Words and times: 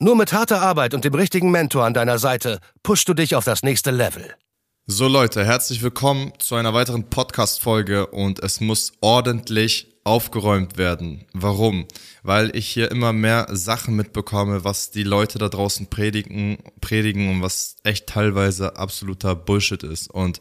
Nur 0.00 0.16
mit 0.16 0.32
harter 0.32 0.60
Arbeit 0.60 0.92
und 0.92 1.04
dem 1.04 1.14
richtigen 1.14 1.52
Mentor 1.52 1.84
an 1.84 1.94
deiner 1.94 2.18
Seite 2.18 2.58
pushst 2.82 3.08
du 3.08 3.14
dich 3.14 3.36
auf 3.36 3.44
das 3.44 3.62
nächste 3.62 3.92
Level. 3.92 4.34
So 4.86 5.06
Leute, 5.06 5.44
herzlich 5.44 5.82
willkommen 5.82 6.32
zu 6.40 6.56
einer 6.56 6.74
weiteren 6.74 7.08
Podcast-Folge 7.10 8.08
und 8.08 8.42
es 8.42 8.60
muss 8.60 8.92
ordentlich 9.00 9.94
aufgeräumt 10.02 10.78
werden. 10.78 11.26
Warum? 11.32 11.86
Weil 12.24 12.54
ich 12.56 12.66
hier 12.66 12.90
immer 12.90 13.12
mehr 13.12 13.46
Sachen 13.52 13.94
mitbekomme, 13.94 14.64
was 14.64 14.90
die 14.90 15.04
Leute 15.04 15.38
da 15.38 15.48
draußen 15.48 15.86
predigen, 15.86 16.58
predigen 16.80 17.30
und 17.30 17.42
was 17.42 17.76
echt 17.84 18.08
teilweise 18.08 18.76
absoluter 18.76 19.36
Bullshit 19.36 19.84
ist. 19.84 20.10
Und 20.10 20.40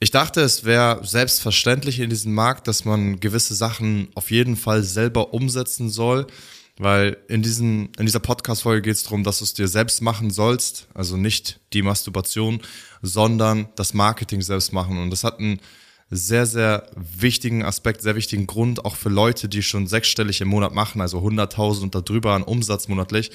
ich 0.00 0.10
dachte, 0.10 0.40
es 0.40 0.64
wäre 0.64 1.04
selbstverständlich 1.04 2.00
in 2.00 2.08
diesem 2.08 2.32
Markt, 2.32 2.68
dass 2.68 2.86
man 2.86 3.20
gewisse 3.20 3.54
Sachen 3.54 4.08
auf 4.14 4.30
jeden 4.30 4.56
Fall 4.56 4.82
selber 4.82 5.34
umsetzen 5.34 5.90
soll 5.90 6.26
weil 6.82 7.16
in, 7.28 7.42
diesen, 7.42 7.90
in 7.98 8.06
dieser 8.06 8.20
Podcast-Folge 8.20 8.82
geht 8.82 8.96
es 8.96 9.04
darum, 9.04 9.24
dass 9.24 9.38
du 9.38 9.44
es 9.44 9.54
dir 9.54 9.68
selbst 9.68 10.02
machen 10.02 10.30
sollst, 10.30 10.88
also 10.94 11.16
nicht 11.16 11.60
die 11.72 11.82
Masturbation, 11.82 12.60
sondern 13.02 13.68
das 13.76 13.94
Marketing 13.94 14.42
selbst 14.42 14.72
machen. 14.72 14.98
Und 14.98 15.10
das 15.10 15.24
hat 15.24 15.38
einen 15.38 15.60
sehr, 16.10 16.44
sehr 16.44 16.90
wichtigen 16.94 17.62
Aspekt, 17.62 18.02
sehr 18.02 18.16
wichtigen 18.16 18.46
Grund, 18.46 18.84
auch 18.84 18.96
für 18.96 19.08
Leute, 19.08 19.48
die 19.48 19.62
schon 19.62 19.86
sechsstellig 19.86 20.40
im 20.40 20.48
Monat 20.48 20.74
machen, 20.74 21.00
also 21.00 21.18
100.000 21.18 21.82
und 21.82 21.94
darüber 21.94 22.32
an 22.32 22.42
Umsatz 22.42 22.88
monatlich. 22.88 23.30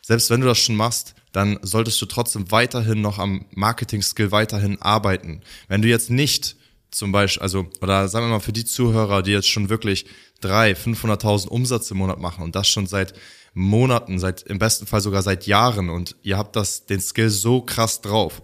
Selbst 0.00 0.30
wenn 0.30 0.40
du 0.40 0.46
das 0.46 0.58
schon 0.58 0.76
machst, 0.76 1.14
dann 1.32 1.58
solltest 1.62 2.00
du 2.00 2.06
trotzdem 2.06 2.50
weiterhin 2.50 3.00
noch 3.00 3.18
am 3.18 3.44
Marketing-Skill 3.50 4.30
weiterhin 4.30 4.80
arbeiten. 4.80 5.40
Wenn 5.68 5.82
du 5.82 5.88
jetzt 5.88 6.10
nicht 6.10 6.56
zum 6.90 7.10
Beispiel, 7.10 7.42
also, 7.42 7.66
oder 7.80 8.08
sagen 8.08 8.26
wir 8.26 8.30
mal 8.30 8.40
für 8.40 8.52
die 8.52 8.64
Zuhörer, 8.64 9.22
die 9.22 9.32
jetzt 9.32 9.48
schon 9.48 9.68
wirklich 9.68 10.06
drei, 10.40 10.72
500.000 10.72 11.48
Umsatz 11.48 11.90
im 11.90 11.98
Monat 11.98 12.18
machen 12.18 12.44
und 12.44 12.54
das 12.54 12.68
schon 12.68 12.86
seit 12.86 13.14
Monaten, 13.54 14.18
seit, 14.18 14.42
im 14.42 14.58
besten 14.58 14.86
Fall 14.86 15.00
sogar 15.00 15.22
seit 15.22 15.46
Jahren 15.46 15.88
und 15.88 16.16
ihr 16.22 16.36
habt 16.36 16.56
das, 16.56 16.86
den 16.86 17.00
Skill 17.00 17.30
so 17.30 17.62
krass 17.62 18.00
drauf, 18.00 18.42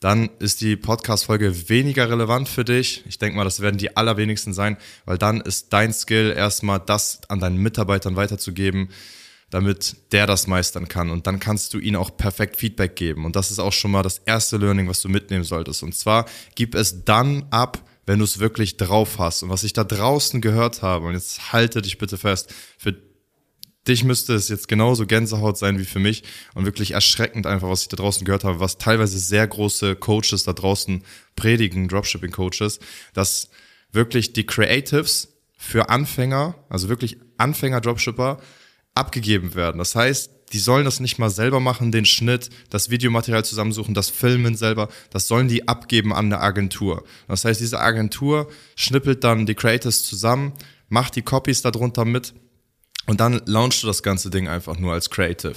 dann 0.00 0.30
ist 0.38 0.60
die 0.60 0.76
Podcast-Folge 0.76 1.68
weniger 1.68 2.10
relevant 2.10 2.48
für 2.48 2.64
dich. 2.64 3.02
Ich 3.06 3.18
denke 3.18 3.36
mal, 3.36 3.44
das 3.44 3.60
werden 3.60 3.78
die 3.78 3.96
allerwenigsten 3.96 4.52
sein, 4.52 4.76
weil 5.04 5.18
dann 5.18 5.40
ist 5.40 5.72
dein 5.72 5.92
Skill 5.92 6.34
erstmal 6.36 6.80
das 6.80 7.20
an 7.28 7.40
deinen 7.40 7.56
Mitarbeitern 7.56 8.14
weiterzugeben, 8.14 8.90
damit 9.50 9.96
der 10.12 10.26
das 10.26 10.46
meistern 10.46 10.88
kann. 10.88 11.10
Und 11.10 11.26
dann 11.26 11.40
kannst 11.40 11.72
du 11.72 11.78
ihnen 11.78 11.96
auch 11.96 12.16
perfekt 12.16 12.56
Feedback 12.56 12.94
geben. 12.94 13.24
Und 13.24 13.36
das 13.36 13.50
ist 13.50 13.58
auch 13.58 13.72
schon 13.72 13.90
mal 13.90 14.02
das 14.02 14.18
erste 14.18 14.58
Learning, 14.58 14.88
was 14.88 15.00
du 15.00 15.08
mitnehmen 15.08 15.44
solltest. 15.44 15.82
Und 15.82 15.94
zwar 15.94 16.26
gib 16.54 16.74
es 16.74 17.04
dann 17.04 17.46
ab, 17.50 17.82
wenn 18.06 18.20
du 18.20 18.24
es 18.24 18.38
wirklich 18.38 18.76
drauf 18.76 19.18
hast. 19.18 19.42
Und 19.42 19.50
was 19.50 19.64
ich 19.64 19.72
da 19.72 19.84
draußen 19.84 20.40
gehört 20.40 20.82
habe, 20.82 21.06
und 21.06 21.14
jetzt 21.14 21.52
halte 21.52 21.82
dich 21.82 21.98
bitte 21.98 22.16
fest, 22.16 22.54
für 22.78 22.94
dich 23.86 24.04
müsste 24.04 24.34
es 24.34 24.48
jetzt 24.48 24.68
genauso 24.68 25.06
Gänsehaut 25.06 25.58
sein 25.58 25.78
wie 25.78 25.84
für 25.84 25.98
mich 25.98 26.24
und 26.54 26.64
wirklich 26.64 26.92
erschreckend 26.92 27.46
einfach, 27.46 27.68
was 27.68 27.82
ich 27.82 27.88
da 27.88 27.96
draußen 27.96 28.24
gehört 28.24 28.44
habe, 28.44 28.60
was 28.60 28.78
teilweise 28.78 29.18
sehr 29.18 29.46
große 29.46 29.96
Coaches 29.96 30.44
da 30.44 30.52
draußen 30.52 31.04
predigen, 31.36 31.88
Dropshipping-Coaches, 31.88 32.80
dass 33.12 33.50
wirklich 33.92 34.32
die 34.32 34.46
Creatives 34.46 35.36
für 35.56 35.88
Anfänger, 35.88 36.56
also 36.68 36.88
wirklich 36.88 37.18
Anfänger-Dropshipper, 37.38 38.40
abgegeben 38.94 39.54
werden. 39.54 39.78
Das 39.78 39.94
heißt, 39.94 40.30
die 40.52 40.58
sollen 40.58 40.84
das 40.84 41.00
nicht 41.00 41.18
mal 41.18 41.30
selber 41.30 41.60
machen, 41.60 41.90
den 41.90 42.04
Schnitt, 42.04 42.50
das 42.70 42.90
Videomaterial 42.90 43.44
zusammensuchen, 43.44 43.94
das 43.94 44.10
Filmen 44.10 44.56
selber, 44.56 44.88
das 45.10 45.26
sollen 45.26 45.48
die 45.48 45.66
abgeben 45.66 46.12
an 46.12 46.26
eine 46.26 46.40
Agentur. 46.40 47.04
Das 47.26 47.44
heißt, 47.44 47.60
diese 47.60 47.80
Agentur 47.80 48.48
schnippelt 48.76 49.24
dann 49.24 49.46
die 49.46 49.54
Creators 49.54 50.04
zusammen, 50.04 50.52
macht 50.88 51.16
die 51.16 51.22
Copies 51.22 51.62
darunter 51.62 52.04
mit 52.04 52.34
und 53.06 53.20
dann 53.20 53.42
launchst 53.46 53.82
du 53.82 53.86
das 53.88 54.02
ganze 54.02 54.30
Ding 54.30 54.46
einfach 54.46 54.78
nur 54.78 54.92
als 54.92 55.10
Creative. 55.10 55.56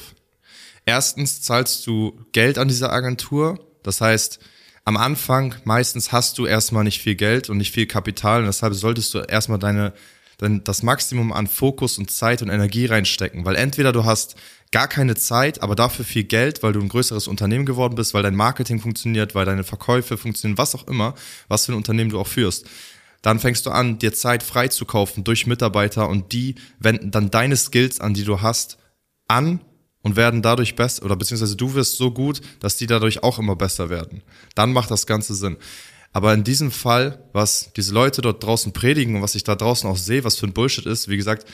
Erstens 0.86 1.42
zahlst 1.42 1.86
du 1.86 2.20
Geld 2.32 2.58
an 2.58 2.68
diese 2.68 2.90
Agentur, 2.90 3.60
das 3.84 4.02
heißt, 4.02 4.40
am 4.86 4.98
Anfang 4.98 5.54
meistens 5.66 6.12
hast 6.12 6.40
du 6.40 6.48
erstmal 6.48 6.84
nicht 6.84 7.00
viel 7.00 7.14
Geld 7.14 7.50
und 7.50 7.58
nicht 7.58 7.74
viel 7.74 7.86
Kapital 7.86 8.42
und 8.42 8.48
deshalb 8.48 8.74
solltest 8.74 9.14
du 9.14 9.20
erstmal 9.20 9.60
deine 9.60 9.94
dann 10.40 10.64
das 10.64 10.84
Maximum 10.84 11.32
an 11.32 11.48
Fokus 11.48 11.98
und 11.98 12.10
Zeit 12.10 12.42
und 12.42 12.50
Energie 12.50 12.86
reinstecken, 12.86 13.46
weil 13.46 13.56
entweder 13.56 13.92
du 13.92 14.06
hast 14.06 14.36
gar 14.72 14.88
keine 14.88 15.16
Zeit, 15.16 15.64
aber 15.64 15.76
dafür 15.76 16.06
viel 16.06 16.24
Geld, 16.24 16.62
weil 16.62 16.74
du 16.74 16.80
ein 16.80 16.90
größeres 16.90 17.28
Unternehmen 17.28 17.66
geworden 17.66 17.96
bist, 17.96 18.14
weil 18.14 18.24
dein 18.24 18.36
Marketing 18.36 18.80
funktioniert, 18.80 19.34
weil 19.34 19.46
deine 19.46 19.64
Verkäufe 19.64 20.18
funktionieren, 20.18 20.58
was 20.58 20.76
auch 20.76 20.88
immer, 20.88 21.16
was 21.48 21.66
für 21.66 21.72
ein 21.72 21.78
Unternehmen 21.78 22.12
du 22.12 22.20
auch 22.20 22.28
führst. 22.28 22.66
Dann 23.22 23.40
fängst 23.40 23.66
du 23.66 23.72
an, 23.72 24.00
dir 24.00 24.14
Zeit 24.14 24.44
freizukaufen 24.44 25.24
durch 25.24 25.48
Mitarbeiter 25.48 26.08
und 26.08 26.32
die 26.32 26.56
wenden 26.80 27.12
dann 27.12 27.32
deine 27.32 27.58
Skills 27.58 28.00
an, 28.00 28.14
die 28.14 28.24
du 28.24 28.42
hast, 28.42 28.78
an 29.28 29.62
und 30.02 30.16
werden 30.16 30.42
dadurch 30.42 30.76
besser 30.76 31.04
oder 31.04 31.16
beziehungsweise 31.16 31.58
du 31.58 31.74
wirst 31.74 31.98
so 31.98 32.12
gut, 32.12 32.40
dass 32.60 32.78
die 32.78 32.88
dadurch 32.88 33.24
auch 33.24 33.40
immer 33.40 33.56
besser 33.56 33.90
werden. 33.90 34.22
Dann 34.56 34.72
macht 34.72 34.92
das 34.92 35.06
Ganze 35.06 35.36
Sinn. 35.36 35.58
Aber 36.14 36.34
in 36.34 36.44
diesem 36.44 36.72
Fall, 36.72 37.24
was 37.34 37.72
diese 37.76 37.94
Leute 37.94 38.22
dort 38.22 38.44
draußen 38.44 38.72
predigen 38.72 39.18
und 39.18 39.22
was 39.22 39.36
ich 39.36 39.44
da 39.44 39.56
draußen 39.56 39.90
auch 39.90 39.98
sehe, 39.98 40.24
was 40.24 40.38
für 40.38 40.48
ein 40.48 40.54
Bullshit 40.54 40.86
ist, 40.86 41.08
wie 41.08 41.18
gesagt, 41.18 41.48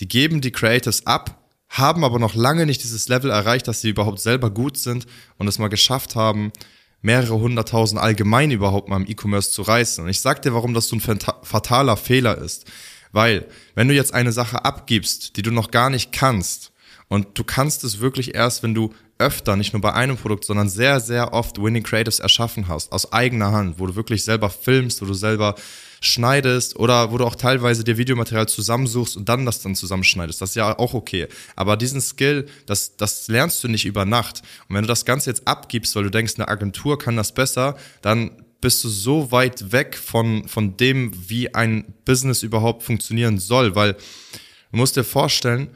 die 0.00 0.08
geben 0.08 0.40
die 0.40 0.52
Creatives 0.52 1.06
ab 1.06 1.41
haben 1.72 2.04
aber 2.04 2.18
noch 2.18 2.34
lange 2.34 2.66
nicht 2.66 2.84
dieses 2.84 3.08
Level 3.08 3.30
erreicht, 3.30 3.66
dass 3.66 3.80
sie 3.80 3.90
überhaupt 3.90 4.20
selber 4.20 4.50
gut 4.50 4.76
sind 4.76 5.06
und 5.38 5.48
es 5.48 5.58
mal 5.58 5.68
geschafft 5.68 6.14
haben, 6.14 6.52
mehrere 7.00 7.40
hunderttausend 7.40 8.00
allgemein 8.00 8.50
überhaupt 8.50 8.88
mal 8.88 9.00
im 9.00 9.08
E-Commerce 9.08 9.50
zu 9.50 9.62
reißen. 9.62 10.04
Und 10.04 10.10
ich 10.10 10.20
sag 10.20 10.42
dir, 10.42 10.54
warum 10.54 10.74
das 10.74 10.88
so 10.88 10.96
ein 10.96 11.00
fataler 11.42 11.96
Fehler 11.96 12.38
ist. 12.38 12.70
Weil, 13.10 13.46
wenn 13.74 13.88
du 13.88 13.94
jetzt 13.94 14.14
eine 14.14 14.32
Sache 14.32 14.64
abgibst, 14.64 15.36
die 15.36 15.42
du 15.42 15.50
noch 15.50 15.70
gar 15.70 15.90
nicht 15.90 16.12
kannst, 16.12 16.72
und 17.08 17.38
du 17.38 17.44
kannst 17.44 17.84
es 17.84 18.00
wirklich 18.00 18.34
erst, 18.34 18.62
wenn 18.62 18.72
du 18.72 18.94
öfter, 19.18 19.56
nicht 19.56 19.74
nur 19.74 19.82
bei 19.82 19.92
einem 19.92 20.16
Produkt, 20.16 20.46
sondern 20.46 20.70
sehr, 20.70 20.98
sehr 20.98 21.34
oft 21.34 21.62
Winning 21.62 21.82
Creatives 21.82 22.20
erschaffen 22.20 22.68
hast, 22.68 22.90
aus 22.90 23.12
eigener 23.12 23.52
Hand, 23.52 23.78
wo 23.78 23.86
du 23.86 23.94
wirklich 23.96 24.24
selber 24.24 24.48
filmst, 24.48 25.02
wo 25.02 25.06
du 25.06 25.12
selber 25.12 25.54
schneidest 26.02 26.76
oder 26.76 27.12
wo 27.12 27.18
du 27.18 27.24
auch 27.24 27.36
teilweise 27.36 27.84
dir 27.84 27.96
Videomaterial 27.96 28.48
zusammensuchst 28.48 29.16
und 29.16 29.28
dann 29.28 29.46
das 29.46 29.62
dann 29.62 29.74
zusammenschneidest. 29.76 30.42
Das 30.42 30.50
ist 30.50 30.56
ja 30.56 30.78
auch 30.78 30.94
okay. 30.94 31.28
Aber 31.54 31.76
diesen 31.76 32.00
Skill, 32.00 32.46
das, 32.66 32.96
das 32.96 33.28
lernst 33.28 33.62
du 33.62 33.68
nicht 33.68 33.86
über 33.86 34.04
Nacht. 34.04 34.42
Und 34.68 34.74
wenn 34.74 34.82
du 34.82 34.88
das 34.88 35.04
Ganze 35.04 35.30
jetzt 35.30 35.46
abgibst, 35.46 35.94
weil 35.94 36.02
du 36.02 36.10
denkst, 36.10 36.34
eine 36.36 36.48
Agentur 36.48 36.98
kann 36.98 37.16
das 37.16 37.32
besser, 37.32 37.76
dann 38.02 38.32
bist 38.60 38.82
du 38.82 38.88
so 38.88 39.30
weit 39.30 39.72
weg 39.72 39.96
von, 39.96 40.48
von 40.48 40.76
dem, 40.76 41.12
wie 41.28 41.54
ein 41.54 41.94
Business 42.04 42.42
überhaupt 42.42 42.82
funktionieren 42.82 43.38
soll, 43.38 43.76
weil 43.76 43.94
du 43.94 44.76
musst 44.76 44.96
dir 44.96 45.04
vorstellen, 45.04 45.68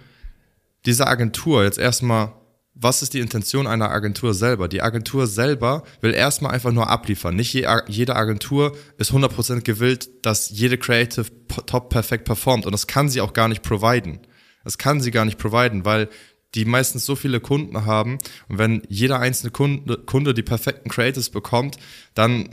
diese 0.86 1.06
Agentur 1.06 1.64
jetzt 1.64 1.78
erstmal 1.78 2.32
was 2.78 3.00
ist 3.00 3.14
die 3.14 3.20
Intention 3.20 3.66
einer 3.66 3.90
Agentur 3.90 4.34
selber? 4.34 4.68
Die 4.68 4.82
Agentur 4.82 5.26
selber 5.26 5.82
will 6.02 6.12
erstmal 6.12 6.52
einfach 6.52 6.72
nur 6.72 6.90
abliefern. 6.90 7.34
Nicht 7.34 7.54
jede 7.54 8.16
Agentur 8.16 8.76
ist 8.98 9.12
100% 9.12 9.62
gewillt, 9.62 10.10
dass 10.22 10.50
jede 10.50 10.76
Creative 10.76 11.24
top 11.64 11.88
perfekt 11.88 12.26
performt. 12.26 12.66
Und 12.66 12.72
das 12.72 12.86
kann 12.86 13.08
sie 13.08 13.22
auch 13.22 13.32
gar 13.32 13.48
nicht 13.48 13.62
providen. 13.62 14.20
Das 14.62 14.76
kann 14.76 15.00
sie 15.00 15.10
gar 15.10 15.24
nicht 15.24 15.38
providen, 15.38 15.86
weil 15.86 16.10
die 16.54 16.66
meistens 16.66 17.06
so 17.06 17.16
viele 17.16 17.40
Kunden 17.40 17.86
haben. 17.86 18.18
Und 18.48 18.58
wenn 18.58 18.82
jeder 18.88 19.20
einzelne 19.20 19.52
Kunde, 19.52 19.96
Kunde 19.96 20.34
die 20.34 20.42
perfekten 20.42 20.90
Creatives 20.90 21.30
bekommt, 21.30 21.78
dann 22.14 22.50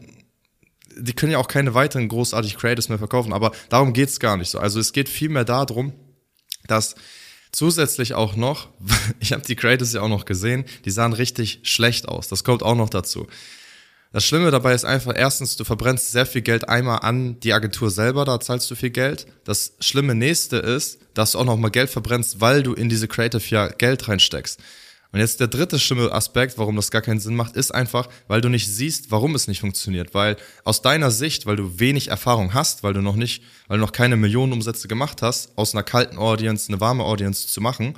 die 0.96 1.14
können 1.14 1.32
ja 1.32 1.40
auch 1.40 1.48
keine 1.48 1.74
weiteren 1.74 2.08
großartigen 2.08 2.58
Creatives 2.58 2.88
mehr 2.88 3.00
verkaufen. 3.00 3.34
Aber 3.34 3.52
darum 3.68 3.92
geht's 3.92 4.20
gar 4.20 4.38
nicht 4.38 4.50
so. 4.50 4.60
Also 4.60 4.80
es 4.80 4.94
geht 4.94 5.10
vielmehr 5.10 5.44
darum, 5.44 5.92
dass 6.68 6.96
Zusätzlich 7.54 8.16
auch 8.16 8.36
noch, 8.36 8.70
ich 9.20 9.32
habe 9.32 9.44
die 9.44 9.56
Creators 9.56 9.94
ja 9.94 10.02
auch 10.02 10.10
noch 10.10 10.26
gesehen, 10.26 10.66
die 10.86 10.92
sahen 10.92 11.14
richtig 11.14 11.60
schlecht 11.64 12.10
aus. 12.10 12.28
Das 12.28 12.44
kommt 12.44 12.64
auch 12.64 12.76
noch 12.76 12.90
dazu. 12.90 13.28
Das 14.12 14.26
Schlimme 14.26 14.52
dabei 14.52 14.74
ist 14.74 14.86
einfach, 14.86 15.14
erstens, 15.16 15.56
du 15.56 15.64
verbrennst 15.64 16.12
sehr 16.12 16.26
viel 16.26 16.42
Geld 16.42 16.68
einmal 16.68 17.00
an 17.00 17.40
die 17.40 17.54
Agentur 17.54 17.90
selber, 17.90 18.26
da 18.26 18.40
zahlst 18.40 18.70
du 18.70 18.76
viel 18.76 18.90
Geld. 18.90 19.28
Das 19.44 19.74
Schlimme 19.80 20.14
nächste 20.14 20.58
ist, 20.58 21.00
dass 21.14 21.32
du 21.32 21.40
auch 21.40 21.46
noch 21.46 21.58
mal 21.58 21.70
Geld 21.70 21.90
verbrennst, 21.90 22.42
weil 22.42 22.64
du 22.64 22.74
in 22.74 22.90
diese 22.90 23.08
Creative 23.08 23.44
ja 23.48 23.68
Geld 23.68 24.08
reinsteckst. 24.08 24.60
Und 25.14 25.20
jetzt 25.20 25.40
der 25.40 25.48
dritte 25.48 25.78
schlimme 25.78 26.12
Aspekt, 26.12 26.58
warum 26.58 26.76
das 26.76 26.90
gar 26.90 27.04
keinen 27.04 27.20
Sinn 27.20 27.36
macht, 27.36 27.56
ist 27.56 27.72
einfach, 27.72 28.10
weil 28.28 28.42
du 28.42 28.50
nicht 28.50 28.68
siehst, 28.68 29.12
warum 29.12 29.36
es 29.36 29.48
nicht 29.48 29.60
funktioniert. 29.60 30.16
Weil 30.16 30.38
aus 30.64 30.82
deiner 30.82 31.12
Sicht, 31.12 31.46
weil 31.46 31.56
du 31.56 31.80
wenig 31.80 32.08
Erfahrung 32.08 32.56
hast, 32.56 32.82
weil 32.82 32.94
du 32.94 33.02
noch 33.02 33.16
nicht, 33.16 33.44
weil 33.68 33.78
du 33.78 33.86
noch 33.86 33.92
keine 33.92 34.18
Millionenumsätze 34.18 34.88
gemacht 34.88 35.22
hast, 35.22 35.56
aus 35.56 35.76
einer 35.76 35.84
kalten 35.84 36.18
Audience 36.18 36.68
eine 36.68 36.82
warme 36.82 37.04
Audience 37.04 37.48
zu 37.48 37.62
machen, 37.62 37.94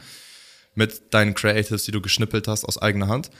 mit 0.75 1.13
deinen 1.13 1.33
Creatives, 1.35 1.85
die 1.85 1.91
du 1.91 2.01
geschnippelt 2.01 2.49
hast 2.49 2.65
aus 2.65 2.77
eigener 2.77 3.07
Hand, 3.07 3.31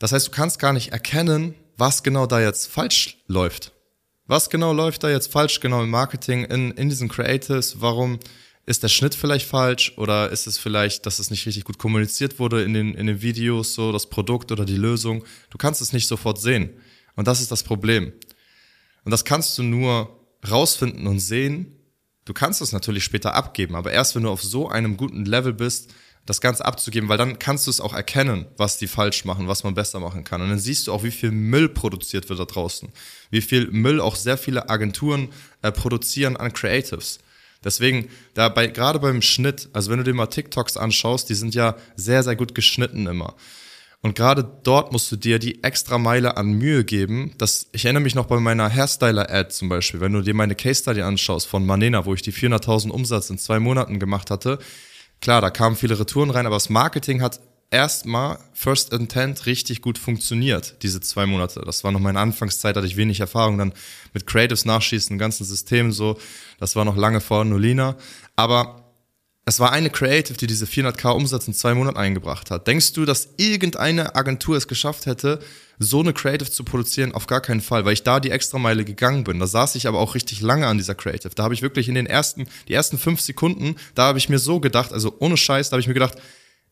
Das 0.00 0.10
heißt, 0.10 0.26
du 0.26 0.30
kannst 0.32 0.58
gar 0.58 0.72
nicht 0.72 0.90
erkennen, 0.90 1.54
was 1.76 2.02
genau 2.02 2.26
da 2.26 2.40
jetzt 2.40 2.66
falsch 2.66 3.18
läuft. 3.28 3.70
Was 4.26 4.50
genau 4.50 4.72
läuft 4.72 5.04
da 5.04 5.10
jetzt 5.10 5.30
falsch, 5.30 5.60
genau 5.60 5.84
im 5.84 5.90
Marketing, 5.90 6.44
in, 6.44 6.72
in 6.72 6.88
diesen 6.88 7.08
Creatives? 7.08 7.80
Warum 7.80 8.18
ist 8.64 8.82
der 8.82 8.88
Schnitt 8.88 9.14
vielleicht 9.14 9.46
falsch 9.46 9.92
oder 9.96 10.30
ist 10.30 10.46
es 10.46 10.58
vielleicht, 10.58 11.06
dass 11.06 11.18
es 11.18 11.30
nicht 11.30 11.46
richtig 11.46 11.64
gut 11.64 11.78
kommuniziert 11.78 12.38
wurde 12.38 12.62
in 12.62 12.74
den, 12.74 12.94
in 12.94 13.06
den 13.06 13.22
Videos, 13.22 13.74
so 13.74 13.90
das 13.92 14.08
Produkt 14.08 14.52
oder 14.52 14.64
die 14.64 14.76
Lösung? 14.76 15.24
Du 15.50 15.58
kannst 15.58 15.80
es 15.80 15.92
nicht 15.92 16.06
sofort 16.06 16.40
sehen. 16.40 16.70
Und 17.16 17.26
das 17.26 17.40
ist 17.40 17.50
das 17.50 17.62
Problem. 17.62 18.12
Und 19.04 19.10
das 19.10 19.24
kannst 19.24 19.58
du 19.58 19.62
nur 19.62 20.16
rausfinden 20.48 21.06
und 21.06 21.18
sehen. 21.18 21.76
Du 22.24 22.32
kannst 22.32 22.62
es 22.62 22.72
natürlich 22.72 23.02
später 23.02 23.34
abgeben, 23.34 23.74
aber 23.74 23.90
erst 23.90 24.14
wenn 24.14 24.22
du 24.22 24.30
auf 24.30 24.42
so 24.42 24.68
einem 24.68 24.96
guten 24.96 25.24
Level 25.24 25.52
bist, 25.52 25.92
das 26.24 26.40
Ganze 26.40 26.64
abzugeben, 26.64 27.08
weil 27.08 27.18
dann 27.18 27.40
kannst 27.40 27.66
du 27.66 27.70
es 27.70 27.80
auch 27.80 27.94
erkennen, 27.94 28.46
was 28.56 28.78
die 28.78 28.86
falsch 28.86 29.24
machen, 29.24 29.48
was 29.48 29.64
man 29.64 29.74
besser 29.74 29.98
machen 29.98 30.22
kann. 30.22 30.40
Und 30.40 30.50
dann 30.50 30.58
siehst 30.60 30.86
du 30.86 30.92
auch, 30.92 31.02
wie 31.02 31.10
viel 31.10 31.32
Müll 31.32 31.68
produziert 31.68 32.28
wird 32.28 32.38
da 32.38 32.44
draußen. 32.44 32.90
Wie 33.30 33.40
viel 33.40 33.68
Müll 33.72 34.00
auch 34.00 34.14
sehr 34.14 34.38
viele 34.38 34.68
Agenturen 34.68 35.30
äh, 35.62 35.72
produzieren 35.72 36.36
an 36.36 36.52
Creatives. 36.52 37.18
Deswegen, 37.64 38.08
da 38.34 38.48
bei, 38.48 38.66
gerade 38.66 38.98
beim 38.98 39.22
Schnitt, 39.22 39.68
also 39.72 39.90
wenn 39.90 39.98
du 39.98 40.04
dir 40.04 40.14
mal 40.14 40.26
TikToks 40.26 40.76
anschaust, 40.76 41.28
die 41.28 41.34
sind 41.34 41.54
ja 41.54 41.76
sehr, 41.96 42.22
sehr 42.22 42.36
gut 42.36 42.54
geschnitten 42.54 43.06
immer. 43.06 43.34
Und 44.04 44.16
gerade 44.16 44.44
dort 44.64 44.92
musst 44.92 45.12
du 45.12 45.16
dir 45.16 45.38
die 45.38 45.62
extra 45.62 45.96
Meile 45.96 46.36
an 46.36 46.54
Mühe 46.54 46.84
geben. 46.84 47.34
Das, 47.38 47.68
ich 47.70 47.84
erinnere 47.84 48.02
mich 48.02 48.16
noch 48.16 48.26
bei 48.26 48.40
meiner 48.40 48.68
Hairstyler-Ad 48.68 49.50
zum 49.50 49.68
Beispiel, 49.68 50.00
wenn 50.00 50.12
du 50.12 50.22
dir 50.22 50.34
meine 50.34 50.56
Case 50.56 50.82
Study 50.82 51.02
anschaust 51.02 51.46
von 51.46 51.64
Manena, 51.64 52.04
wo 52.04 52.12
ich 52.12 52.22
die 52.22 52.32
400.000 52.32 52.90
Umsatz 52.90 53.30
in 53.30 53.38
zwei 53.38 53.60
Monaten 53.60 54.00
gemacht 54.00 54.30
hatte. 54.30 54.58
Klar, 55.20 55.40
da 55.40 55.50
kamen 55.50 55.76
viele 55.76 56.00
Retouren 56.00 56.30
rein, 56.30 56.46
aber 56.46 56.56
das 56.56 56.68
Marketing 56.68 57.22
hat 57.22 57.40
erstmal 57.72 58.38
First 58.52 58.92
Intent 58.92 59.46
richtig 59.46 59.82
gut 59.82 59.98
funktioniert, 59.98 60.76
diese 60.82 61.00
zwei 61.00 61.26
Monate. 61.26 61.62
Das 61.64 61.82
war 61.82 61.90
noch 61.90 62.00
meine 62.00 62.20
Anfangszeit, 62.20 62.76
hatte 62.76 62.86
ich 62.86 62.96
wenig 62.96 63.20
Erfahrung 63.20 63.58
dann 63.58 63.72
mit 64.12 64.26
Creatives 64.26 64.64
nachschießen, 64.64 65.18
ganzen 65.18 65.44
System 65.44 65.90
so. 65.90 66.18
Das 66.60 66.76
war 66.76 66.84
noch 66.84 66.96
lange 66.96 67.20
vor 67.20 67.44
Nolina. 67.44 67.96
Aber 68.36 68.82
es 69.44 69.58
war 69.58 69.72
eine 69.72 69.90
Creative, 69.90 70.36
die 70.36 70.46
diese 70.46 70.66
400k 70.66 71.10
Umsatz 71.10 71.48
in 71.48 71.54
zwei 71.54 71.74
Monaten 71.74 71.96
eingebracht 71.96 72.52
hat. 72.52 72.68
Denkst 72.68 72.92
du, 72.92 73.04
dass 73.04 73.30
irgendeine 73.38 74.14
Agentur 74.14 74.56
es 74.56 74.68
geschafft 74.68 75.06
hätte, 75.06 75.40
so 75.80 75.98
eine 75.98 76.12
Creative 76.12 76.48
zu 76.48 76.62
produzieren? 76.62 77.12
Auf 77.12 77.26
gar 77.26 77.40
keinen 77.40 77.60
Fall, 77.60 77.84
weil 77.84 77.94
ich 77.94 78.04
da 78.04 78.20
die 78.20 78.30
extra 78.30 78.58
Meile 78.58 78.84
gegangen 78.84 79.24
bin. 79.24 79.40
Da 79.40 79.48
saß 79.48 79.74
ich 79.74 79.88
aber 79.88 79.98
auch 79.98 80.14
richtig 80.14 80.42
lange 80.42 80.68
an 80.68 80.78
dieser 80.78 80.94
Creative. 80.94 81.34
Da 81.34 81.42
habe 81.42 81.54
ich 81.54 81.62
wirklich 81.62 81.88
in 81.88 81.96
den 81.96 82.06
ersten, 82.06 82.46
die 82.68 82.74
ersten 82.74 82.98
fünf 82.98 83.20
Sekunden, 83.20 83.74
da 83.96 84.04
habe 84.04 84.18
ich 84.18 84.28
mir 84.28 84.38
so 84.38 84.60
gedacht, 84.60 84.92
also 84.92 85.16
ohne 85.18 85.36
Scheiß, 85.36 85.70
da 85.70 85.74
habe 85.74 85.80
ich 85.80 85.88
mir 85.88 85.94
gedacht, 85.94 86.18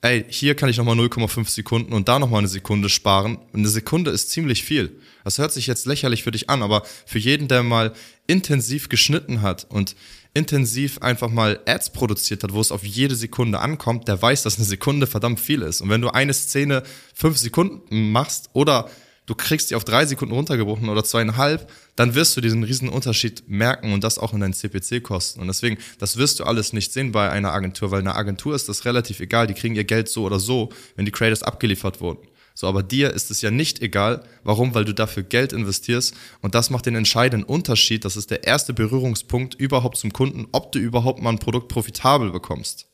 ey, 0.03 0.25
hier 0.29 0.55
kann 0.55 0.69
ich 0.69 0.79
nochmal 0.79 0.99
0,5 0.99 1.49
Sekunden 1.49 1.93
und 1.93 2.09
da 2.09 2.19
nochmal 2.19 2.39
eine 2.39 2.49
Sekunde 2.49 2.89
sparen. 2.89 3.39
Eine 3.53 3.69
Sekunde 3.69 4.11
ist 4.11 4.31
ziemlich 4.31 4.65
viel. 4.65 4.99
Das 5.25 5.39
hört 5.39 5.53
sich 5.53 5.67
jetzt 5.67 5.87
lächerlich 5.87 6.23
für 6.23 6.31
dich 6.31 6.49
an, 6.49 6.63
aber 6.63 6.85
für 7.07 7.19
jeden, 7.19 7.49
der 7.49 7.63
mal 7.63 7.93
intensiv 8.27 8.89
geschnitten 8.89 9.43
hat 9.43 9.67
und 9.69 9.97
intensiv 10.33 10.99
einfach 10.99 11.29
mal 11.29 11.61
Ads 11.67 11.93
produziert 11.93 12.43
hat, 12.45 12.53
wo 12.53 12.61
es 12.61 12.73
auf 12.73 12.85
jede 12.85 13.15
Sekunde 13.15 13.59
ankommt, 13.59 14.09
der 14.09 14.21
weiß, 14.21 14.43
dass 14.43 14.57
eine 14.57 14.65
Sekunde 14.65 15.07
verdammt 15.07 15.41
viel 15.41 15.63
ist. 15.63 15.81
Und 15.81 15.91
wenn 15.91 16.01
du 16.01 16.11
eine 16.11 16.33
Szene 16.33 16.83
fünf 17.15 17.37
Sekunden 17.37 18.13
machst 18.13 18.51
oder 18.53 18.89
du 19.31 19.37
kriegst 19.37 19.71
die 19.71 19.77
auf 19.77 19.85
drei 19.85 20.05
Sekunden 20.07 20.35
runtergebrochen 20.35 20.89
oder 20.89 21.05
zweieinhalb, 21.05 21.71
dann 21.95 22.17
wirst 22.17 22.37
du 22.37 22.41
diesen 22.41 22.65
riesen 22.65 22.89
Unterschied 22.89 23.49
merken 23.49 23.93
und 23.93 24.03
das 24.03 24.19
auch 24.19 24.35
in 24.35 24.41
deinen 24.41 24.55
CPC-Kosten. 24.55 25.41
Und 25.41 25.47
deswegen, 25.47 25.79
das 26.01 26.17
wirst 26.17 26.41
du 26.41 26.45
alles 26.45 26.73
nicht 26.73 26.93
sehen 26.93 27.13
bei 27.13 27.31
einer 27.31 27.53
Agentur, 27.53 27.93
weil 27.93 28.01
einer 28.01 28.17
Agentur 28.17 28.57
ist 28.57 28.69
das 28.69 28.85
relativ 28.85 29.21
egal, 29.21 29.47
die 29.47 29.55
kriegen 29.55 29.77
ihr 29.77 29.85
Geld 29.85 30.09
so 30.09 30.25
oder 30.25 30.41
so, 30.41 30.71
wenn 30.97 31.05
die 31.05 31.13
Creators 31.13 31.45
abgeliefert 31.45 32.01
wurden. 32.01 32.27
So, 32.55 32.67
aber 32.67 32.83
dir 32.83 33.15
ist 33.15 33.31
es 33.31 33.41
ja 33.41 33.53
nicht 33.53 33.81
egal. 33.81 34.25
Warum? 34.43 34.75
Weil 34.75 34.85
du 34.85 34.93
dafür 34.93 35.23
Geld 35.23 35.53
investierst 35.53 36.13
und 36.41 36.57
das 36.57 36.71
macht 36.71 36.87
den 36.87 36.97
entscheidenden 36.97 37.49
Unterschied. 37.49 38.05
Das 38.05 38.17
ist 38.17 38.33
der 38.33 38.43
erste 38.45 38.75
Berührungspunkt 38.75 39.55
überhaupt 39.55 39.97
zum 39.97 40.13
Kunden, 40.13 40.49
ob 40.51 40.73
du 40.73 40.81
überhaupt 40.81 41.23
mal 41.23 41.31
ein 41.31 41.39
Produkt 41.39 41.69
profitabel 41.69 42.33
bekommst. 42.33 42.90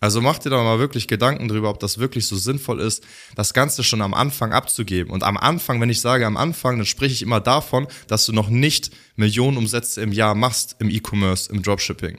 Also 0.00 0.20
mach 0.20 0.38
dir 0.38 0.50
da 0.50 0.62
mal 0.62 0.78
wirklich 0.78 1.08
Gedanken 1.08 1.48
drüber, 1.48 1.70
ob 1.70 1.80
das 1.80 1.98
wirklich 1.98 2.26
so 2.26 2.36
sinnvoll 2.36 2.80
ist, 2.80 3.04
das 3.34 3.52
Ganze 3.52 3.82
schon 3.82 4.00
am 4.00 4.14
Anfang 4.14 4.52
abzugeben. 4.52 5.12
Und 5.12 5.24
am 5.24 5.36
Anfang, 5.36 5.80
wenn 5.80 5.90
ich 5.90 6.00
sage 6.00 6.24
am 6.24 6.36
Anfang, 6.36 6.76
dann 6.76 6.86
spreche 6.86 7.14
ich 7.14 7.22
immer 7.22 7.40
davon, 7.40 7.88
dass 8.06 8.24
du 8.24 8.32
noch 8.32 8.48
nicht 8.48 8.90
Millionen 9.16 9.56
Umsätze 9.56 10.00
im 10.00 10.12
Jahr 10.12 10.36
machst 10.36 10.76
im 10.78 10.88
E-Commerce, 10.88 11.52
im 11.52 11.62
Dropshipping. 11.62 12.16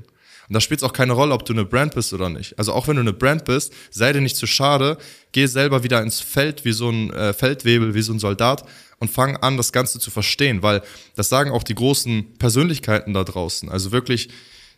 Und 0.49 0.53
da 0.53 0.61
spielt 0.61 0.81
es 0.81 0.83
auch 0.83 0.93
keine 0.93 1.13
Rolle, 1.13 1.33
ob 1.33 1.45
du 1.45 1.53
eine 1.53 1.63
Brand 1.63 1.93
bist 1.93 2.11
oder 2.11 2.27
nicht. 2.27 2.57
Also 2.57 2.73
auch 2.73 2.87
wenn 2.87 2.95
du 2.95 3.01
eine 3.01 3.13
Brand 3.13 3.45
bist, 3.45 3.71
sei 3.91 4.11
dir 4.11 4.19
nicht 4.19 4.35
zu 4.35 4.47
schade, 4.47 4.97
geh 5.31 5.45
selber 5.45 5.83
wieder 5.83 6.01
ins 6.01 6.19
Feld 6.19 6.65
wie 6.65 6.71
so 6.71 6.89
ein 6.89 7.13
äh, 7.13 7.33
Feldwebel, 7.33 7.93
wie 7.93 8.01
so 8.01 8.11
ein 8.11 8.19
Soldat 8.19 8.65
und 8.97 9.11
fang 9.11 9.37
an, 9.37 9.57
das 9.57 9.71
Ganze 9.71 9.99
zu 9.99 10.09
verstehen, 10.11 10.63
weil 10.63 10.81
das 11.15 11.29
sagen 11.29 11.51
auch 11.51 11.63
die 11.63 11.75
großen 11.75 12.39
Persönlichkeiten 12.39 13.13
da 13.13 13.23
draußen. 13.23 13.69
Also 13.69 13.91
wirklich 13.91 14.29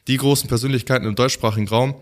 die 0.08 0.18
großen 0.18 0.50
Persönlichkeiten 0.50 1.08
im 1.08 1.16
deutschsprachigen 1.16 1.70
Raum, 1.70 1.96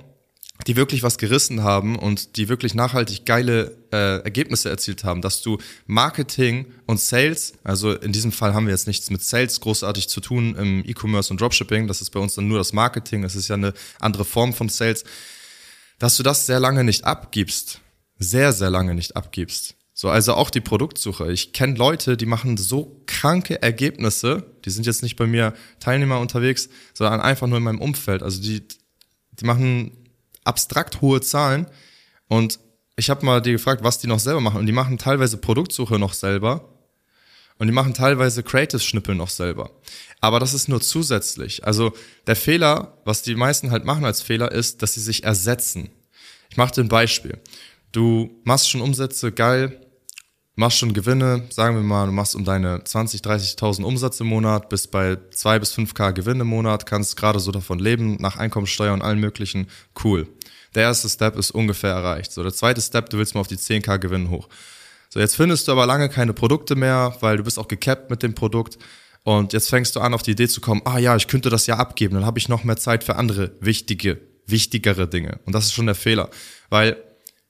die 0.68 0.76
wirklich 0.76 1.04
was 1.04 1.18
gerissen 1.18 1.64
haben 1.64 1.98
und 1.98 2.36
die 2.36 2.50
wirklich 2.50 2.76
nachhaltig 2.76 3.26
geile 3.26 3.78
äh, 3.92 4.22
Ergebnisse 4.24 4.70
erzielt 4.70 5.04
haben, 5.04 5.22
dass 5.22 5.42
du 5.42 5.58
Marketing 5.88 6.66
und 6.86 7.00
Sales, 7.00 7.54
also 7.64 7.94
in 7.94 8.12
diesem 8.12 8.32
Fall 8.32 8.54
haben 8.54 8.66
wir 8.66 8.74
jetzt 8.74 8.88
nichts 8.88 9.10
mit 9.10 9.22
Sales 9.22 9.62
großartig 9.62 10.10
zu 10.10 10.20
tun 10.20 10.56
im 10.56 10.84
E-Commerce 10.86 11.32
und 11.32 11.40
Dropshipping, 11.40 11.88
das 11.88 12.02
ist 12.02 12.10
bei 12.10 12.20
uns 12.20 12.36
dann 12.36 12.48
nur 12.48 12.58
das 12.58 12.74
Marketing, 12.74 13.22
das 13.22 13.36
ist 13.36 13.48
ja 13.48 13.56
eine 13.56 13.74
andere 14.00 14.26
Form 14.26 14.54
von 14.54 14.68
Sales, 14.68 15.06
dass 15.98 16.18
du 16.18 16.24
das 16.24 16.46
sehr 16.46 16.60
lange 16.60 16.84
nicht 16.84 17.06
abgibst, 17.06 17.80
sehr, 18.18 18.52
sehr 18.52 18.70
lange 18.70 18.96
nicht 18.96 19.16
abgibst. 19.16 19.76
So, 19.94 20.10
also 20.10 20.34
auch 20.34 20.50
die 20.50 20.62
Produktsuche. 20.62 21.30
Ich 21.30 21.52
kenne 21.52 21.76
Leute, 21.76 22.16
die 22.16 22.26
machen 22.26 22.56
so 22.56 23.02
kranke 23.06 23.62
Ergebnisse, 23.62 24.46
die 24.64 24.70
sind 24.70 24.86
jetzt 24.86 25.04
nicht 25.04 25.18
bei 25.18 25.28
mir 25.28 25.54
Teilnehmer 25.82 26.20
unterwegs, 26.22 26.70
sondern 26.94 27.20
einfach 27.20 27.48
nur 27.48 27.58
in 27.58 27.66
meinem 27.66 27.82
Umfeld. 27.82 28.24
Also 28.24 28.42
die, 28.42 28.64
die 29.34 29.46
machen 29.46 29.92
abstrakt 30.44 31.02
hohe 31.02 31.22
Zahlen. 31.22 31.68
Und 32.28 32.60
ich 32.96 33.10
habe 33.10 33.26
mal 33.26 33.42
die 33.42 33.54
gefragt, 33.54 33.84
was 33.84 34.00
die 34.00 34.08
noch 34.08 34.20
selber 34.20 34.42
machen. 34.42 34.60
Und 34.60 34.66
die 34.66 34.72
machen 34.72 34.98
teilweise 34.98 35.38
Produktsuche 35.38 35.98
noch 35.98 36.14
selber. 36.14 36.70
Und 37.58 37.68
die 37.68 37.74
machen 37.74 37.94
teilweise 37.94 38.42
Creative-Schnippel 38.42 39.16
noch 39.16 39.30
selber. 39.30 39.72
Aber 40.22 40.40
das 40.40 40.54
ist 40.54 40.70
nur 40.70 40.82
zusätzlich. 40.82 41.66
Also 41.66 41.94
der 42.26 42.38
Fehler, 42.38 42.98
was 43.04 43.22
die 43.22 43.36
meisten 43.36 43.72
halt 43.72 43.86
machen 43.86 44.06
als 44.06 44.22
Fehler, 44.22 44.52
ist, 44.52 44.82
dass 44.82 44.94
sie 44.94 45.02
sich 45.02 45.24
ersetzen. 45.24 45.90
Ich 46.50 46.58
mache 46.58 46.74
dir 46.74 46.82
ein 46.82 46.90
Beispiel. 46.90 47.38
Du 47.92 48.40
machst 48.44 48.70
schon 48.70 48.82
Umsätze, 48.82 49.32
geil, 49.32 49.86
machst 50.60 50.78
schon 50.78 50.94
Gewinne, 50.94 51.44
sagen 51.50 51.76
wir 51.76 51.84
mal, 51.84 52.06
du 52.06 52.12
machst 52.12 52.36
um 52.36 52.44
deine 52.44 52.84
20, 52.84 53.22
30.000 53.22 53.82
Umsatz 53.82 54.20
im 54.20 54.28
Monat, 54.28 54.68
bist 54.68 54.92
bei 54.92 55.18
2 55.32 55.58
bis 55.60 55.74
5k 55.74 56.12
Gewinn 56.12 56.42
im 56.42 56.48
Monat, 56.48 56.86
kannst 56.86 57.16
gerade 57.16 57.40
so 57.40 57.52
davon 57.52 57.80
leben, 57.80 58.18
nach 58.20 58.36
Einkommensteuer 58.36 58.94
und 58.94 59.02
allen 59.02 59.20
möglichen, 59.20 59.68
cool. 60.04 60.28
Der 60.76 60.84
erste 60.84 61.08
Step 61.08 61.38
ist 61.38 61.52
ungefähr 61.52 61.92
erreicht. 61.92 62.34
So, 62.34 62.44
der 62.44 62.54
zweite 62.54 62.82
Step, 62.82 63.10
du 63.10 63.18
willst 63.18 63.36
mal 63.36 63.42
auf 63.42 63.48
die 63.48 63.56
10k 63.56 63.98
Gewinn 64.00 64.30
hoch. 64.30 64.50
So, 65.08 65.22
jetzt 65.22 65.38
findest 65.38 65.68
du 65.68 65.72
aber 65.72 65.86
lange 65.86 66.10
keine 66.10 66.34
Produkte 66.34 66.76
mehr, 66.76 67.16
weil 67.22 67.38
du 67.38 67.44
bist 67.44 67.58
auch 67.58 67.70
gecapped 67.70 68.10
mit 68.10 68.22
dem 68.22 68.36
Produkt. 68.36 68.78
Und 69.24 69.54
jetzt 69.54 69.70
fängst 69.70 69.96
du 69.96 70.02
an, 70.02 70.14
auf 70.14 70.24
die 70.24 70.32
Idee 70.32 70.50
zu 70.50 70.60
kommen, 70.60 70.82
ah 70.84 71.00
ja, 71.00 71.16
ich 71.16 71.28
könnte 71.28 71.50
das 71.50 71.68
ja 71.68 71.78
abgeben, 71.78 72.16
dann 72.16 72.26
habe 72.26 72.38
ich 72.38 72.50
noch 72.50 72.66
mehr 72.66 72.78
Zeit 72.78 73.06
für 73.06 73.16
andere 73.16 73.54
wichtige, 73.62 74.20
wichtigere 74.46 75.08
Dinge. 75.08 75.40
Und 75.46 75.56
das 75.56 75.66
ist 75.66 75.74
schon 75.74 75.86
der 75.86 75.96
Fehler. 75.96 76.30
Weil 76.70 76.98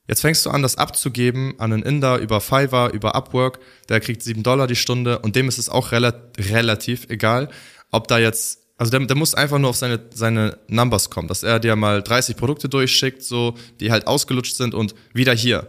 Jetzt 0.10 0.22
fängst 0.22 0.44
du 0.44 0.50
an, 0.50 0.64
das 0.64 0.76
abzugeben 0.76 1.54
an 1.60 1.72
einen 1.72 1.84
Inder 1.84 2.18
über 2.18 2.42
Fiverr, 2.42 2.92
über 2.94 3.14
Upwork, 3.14 3.60
der 3.90 4.00
kriegt 4.00 4.24
sieben 4.24 4.42
Dollar 4.42 4.66
die 4.66 4.76
Stunde 4.76 5.20
und 5.20 5.36
dem 5.36 5.48
ist 5.48 5.60
es 5.60 5.70
auch 5.70 5.92
rela 5.92 6.12
relativ 6.40 7.06
egal, 7.10 7.48
ob 7.92 8.08
da 8.08 8.18
jetzt, 8.18 8.60
also 8.78 8.90
der, 8.90 9.06
der 9.06 9.16
muss 9.16 9.36
einfach 9.36 9.60
nur 9.60 9.70
auf 9.70 9.76
seine, 9.76 10.00
seine 10.12 10.58
Numbers 10.68 11.12
kommen, 11.12 11.28
dass 11.28 11.44
er 11.44 11.60
dir 11.60 11.76
mal 11.76 12.02
30 12.02 12.38
Produkte 12.38 12.70
durchschickt, 12.70 13.22
so, 13.22 13.54
die 13.80 13.92
halt 13.92 14.08
ausgelutscht 14.08 14.56
sind 14.56 14.74
und 14.74 14.96
wieder 15.14 15.36
hier. 15.36 15.68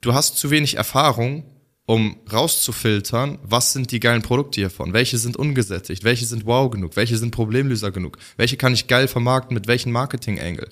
Du 0.00 0.14
hast 0.14 0.38
zu 0.38 0.50
wenig 0.50 0.78
Erfahrung, 0.78 1.44
um 1.84 2.16
rauszufiltern, 2.32 3.40
was 3.42 3.74
sind 3.74 3.92
die 3.92 4.00
geilen 4.00 4.22
Produkte 4.22 4.62
hiervon, 4.62 4.94
welche 4.94 5.18
sind 5.18 5.36
ungesättigt, 5.36 6.02
welche 6.02 6.24
sind 6.24 6.46
wow 6.46 6.70
genug, 6.70 6.96
welche 6.96 7.18
sind 7.18 7.30
Problemlöser 7.30 7.90
genug, 7.90 8.16
welche 8.38 8.56
kann 8.56 8.72
ich 8.72 8.86
geil 8.86 9.06
vermarkten 9.06 9.52
mit 9.52 9.66
welchen 9.66 9.92
Marketing-Angle. 9.92 10.70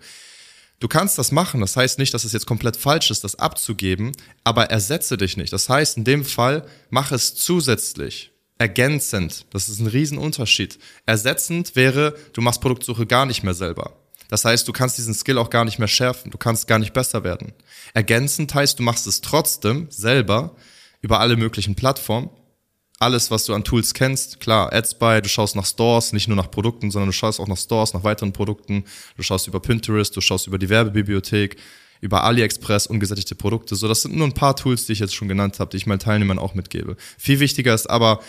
Du 0.81 0.89
kannst 0.89 1.19
das 1.19 1.31
machen, 1.31 1.61
das 1.61 1.77
heißt 1.77 1.99
nicht, 1.99 2.15
dass 2.15 2.25
es 2.25 2.33
jetzt 2.33 2.47
komplett 2.47 2.77
falsch 2.77 3.11
ist, 3.11 3.23
das 3.23 3.37
abzugeben, 3.37 4.13
aber 4.45 4.71
ersetze 4.71 5.19
dich 5.19 5.37
nicht. 5.37 5.53
Das 5.53 5.69
heißt, 5.69 5.99
in 5.99 6.05
dem 6.05 6.25
Fall, 6.25 6.67
mach 6.89 7.13
es 7.13 7.35
zusätzlich, 7.35 8.33
ergänzend. 8.57 9.45
Das 9.51 9.69
ist 9.69 9.81
ein 9.81 9.87
Riesenunterschied. 9.87 10.79
Ersetzend 11.05 11.77
wäre, 11.77 12.17
du 12.33 12.41
machst 12.41 12.63
Produktsuche 12.63 13.07
gar 13.07 13.27
nicht 13.27 13.43
mehr 13.43 13.53
selber. 13.53 13.99
Das 14.29 14.45
heißt, 14.47 14.67
du 14.67 14.73
kannst 14.73 14.97
diesen 14.97 15.13
Skill 15.13 15.37
auch 15.37 15.51
gar 15.51 15.67
nicht 15.67 15.79
mehr 15.79 15.89
schärfen, 15.89 16.31
du 16.31 16.39
kannst 16.39 16.67
gar 16.67 16.79
nicht 16.79 16.95
besser 16.95 17.25
werden. 17.25 17.53
Ergänzend 17.93 18.55
heißt, 18.55 18.79
du 18.79 18.83
machst 18.83 19.07
es 19.07 19.21
trotzdem 19.21 19.89
selber 19.91 20.57
über 21.03 21.21
alle 21.21 21.37
möglichen 21.37 21.75
Plattformen, 21.75 22.31
alles, 23.01 23.31
was 23.31 23.47
du 23.47 23.55
an 23.55 23.65
Tools 23.65 23.95
kennst, 23.95 24.41
klar, 24.41 24.73
AdsBuy, 24.73 25.23
du 25.23 25.29
schaust 25.29 25.57
nach 25.57 25.65
Stores, 25.65 26.13
nicht 26.13 26.29
nur 26.29 26.37
nach 26.37 26.51
Produkten, 26.51 26.91
sondern 26.91 27.09
du 27.09 27.13
schaust 27.13 27.41
auch 27.41 27.49
nach 27.49 27.57
Stores, 27.57 27.95
nach 27.95 28.05
weiteren 28.05 28.33
Produkten, 28.33 28.85
du 29.17 29.23
schaust 29.23 29.49
über 29.49 29.59
Pinterest, 29.59 30.15
du 30.15 30.21
schaust 30.21 30.47
über 30.47 30.59
die 30.59 30.69
Werbebibliothek, 30.69 31.57
über 32.03 32.25
AliExpress 32.25 32.87
ungesättigte 32.87 33.35
Produkte. 33.35 33.75
So, 33.75 33.89
das 33.89 34.03
sind 34.03 34.17
nur 34.17 34.27
ein 34.27 34.35
paar 34.35 34.55
Tools, 34.55 34.85
die 34.85 34.93
ich 34.93 34.99
jetzt 34.99 35.15
schon 35.15 35.29
genannt 35.29 35.61
habe, 35.61 35.71
die 35.71 35.79
ich 35.79 35.87
meinen 35.87 35.99
Teilnehmern 35.99 36.39
auch 36.39 36.55
mitgebe. 36.55 36.97
Viel 37.19 37.41
wichtiger 37.41 37.75
ist 37.75 37.89
aber 37.89 38.21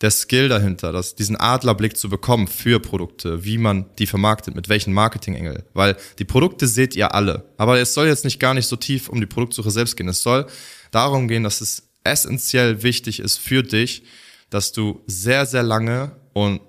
der 0.00 0.10
Skill 0.10 0.48
dahinter, 0.48 0.90
das, 0.90 1.14
diesen 1.14 1.36
Adlerblick 1.36 1.96
zu 1.96 2.08
bekommen 2.08 2.48
für 2.48 2.80
Produkte, 2.80 3.44
wie 3.44 3.58
man 3.58 3.86
die 3.98 4.06
vermarktet, 4.06 4.54
mit 4.54 4.68
welchen 4.68 4.92
Marketingengel. 4.92 5.64
Weil 5.72 5.96
die 6.18 6.24
Produkte 6.24 6.66
seht 6.66 6.96
ihr 6.96 7.14
alle. 7.14 7.44
Aber 7.58 7.78
es 7.78 7.94
soll 7.94 8.06
jetzt 8.06 8.24
nicht 8.24 8.40
gar 8.40 8.54
nicht 8.54 8.66
so 8.66 8.76
tief 8.76 9.08
um 9.08 9.20
die 9.20 9.26
Produktsuche 9.26 9.70
selbst 9.70 9.96
gehen. 9.96 10.08
Es 10.08 10.22
soll 10.22 10.46
darum 10.90 11.28
gehen, 11.28 11.44
dass 11.44 11.60
es 11.60 11.83
essentiell 12.04 12.82
wichtig 12.82 13.20
ist 13.20 13.38
für 13.38 13.62
dich, 13.62 14.04
dass 14.50 14.72
du 14.72 15.02
sehr, 15.06 15.46
sehr 15.46 15.62
lange 15.62 16.16
und 16.32 16.60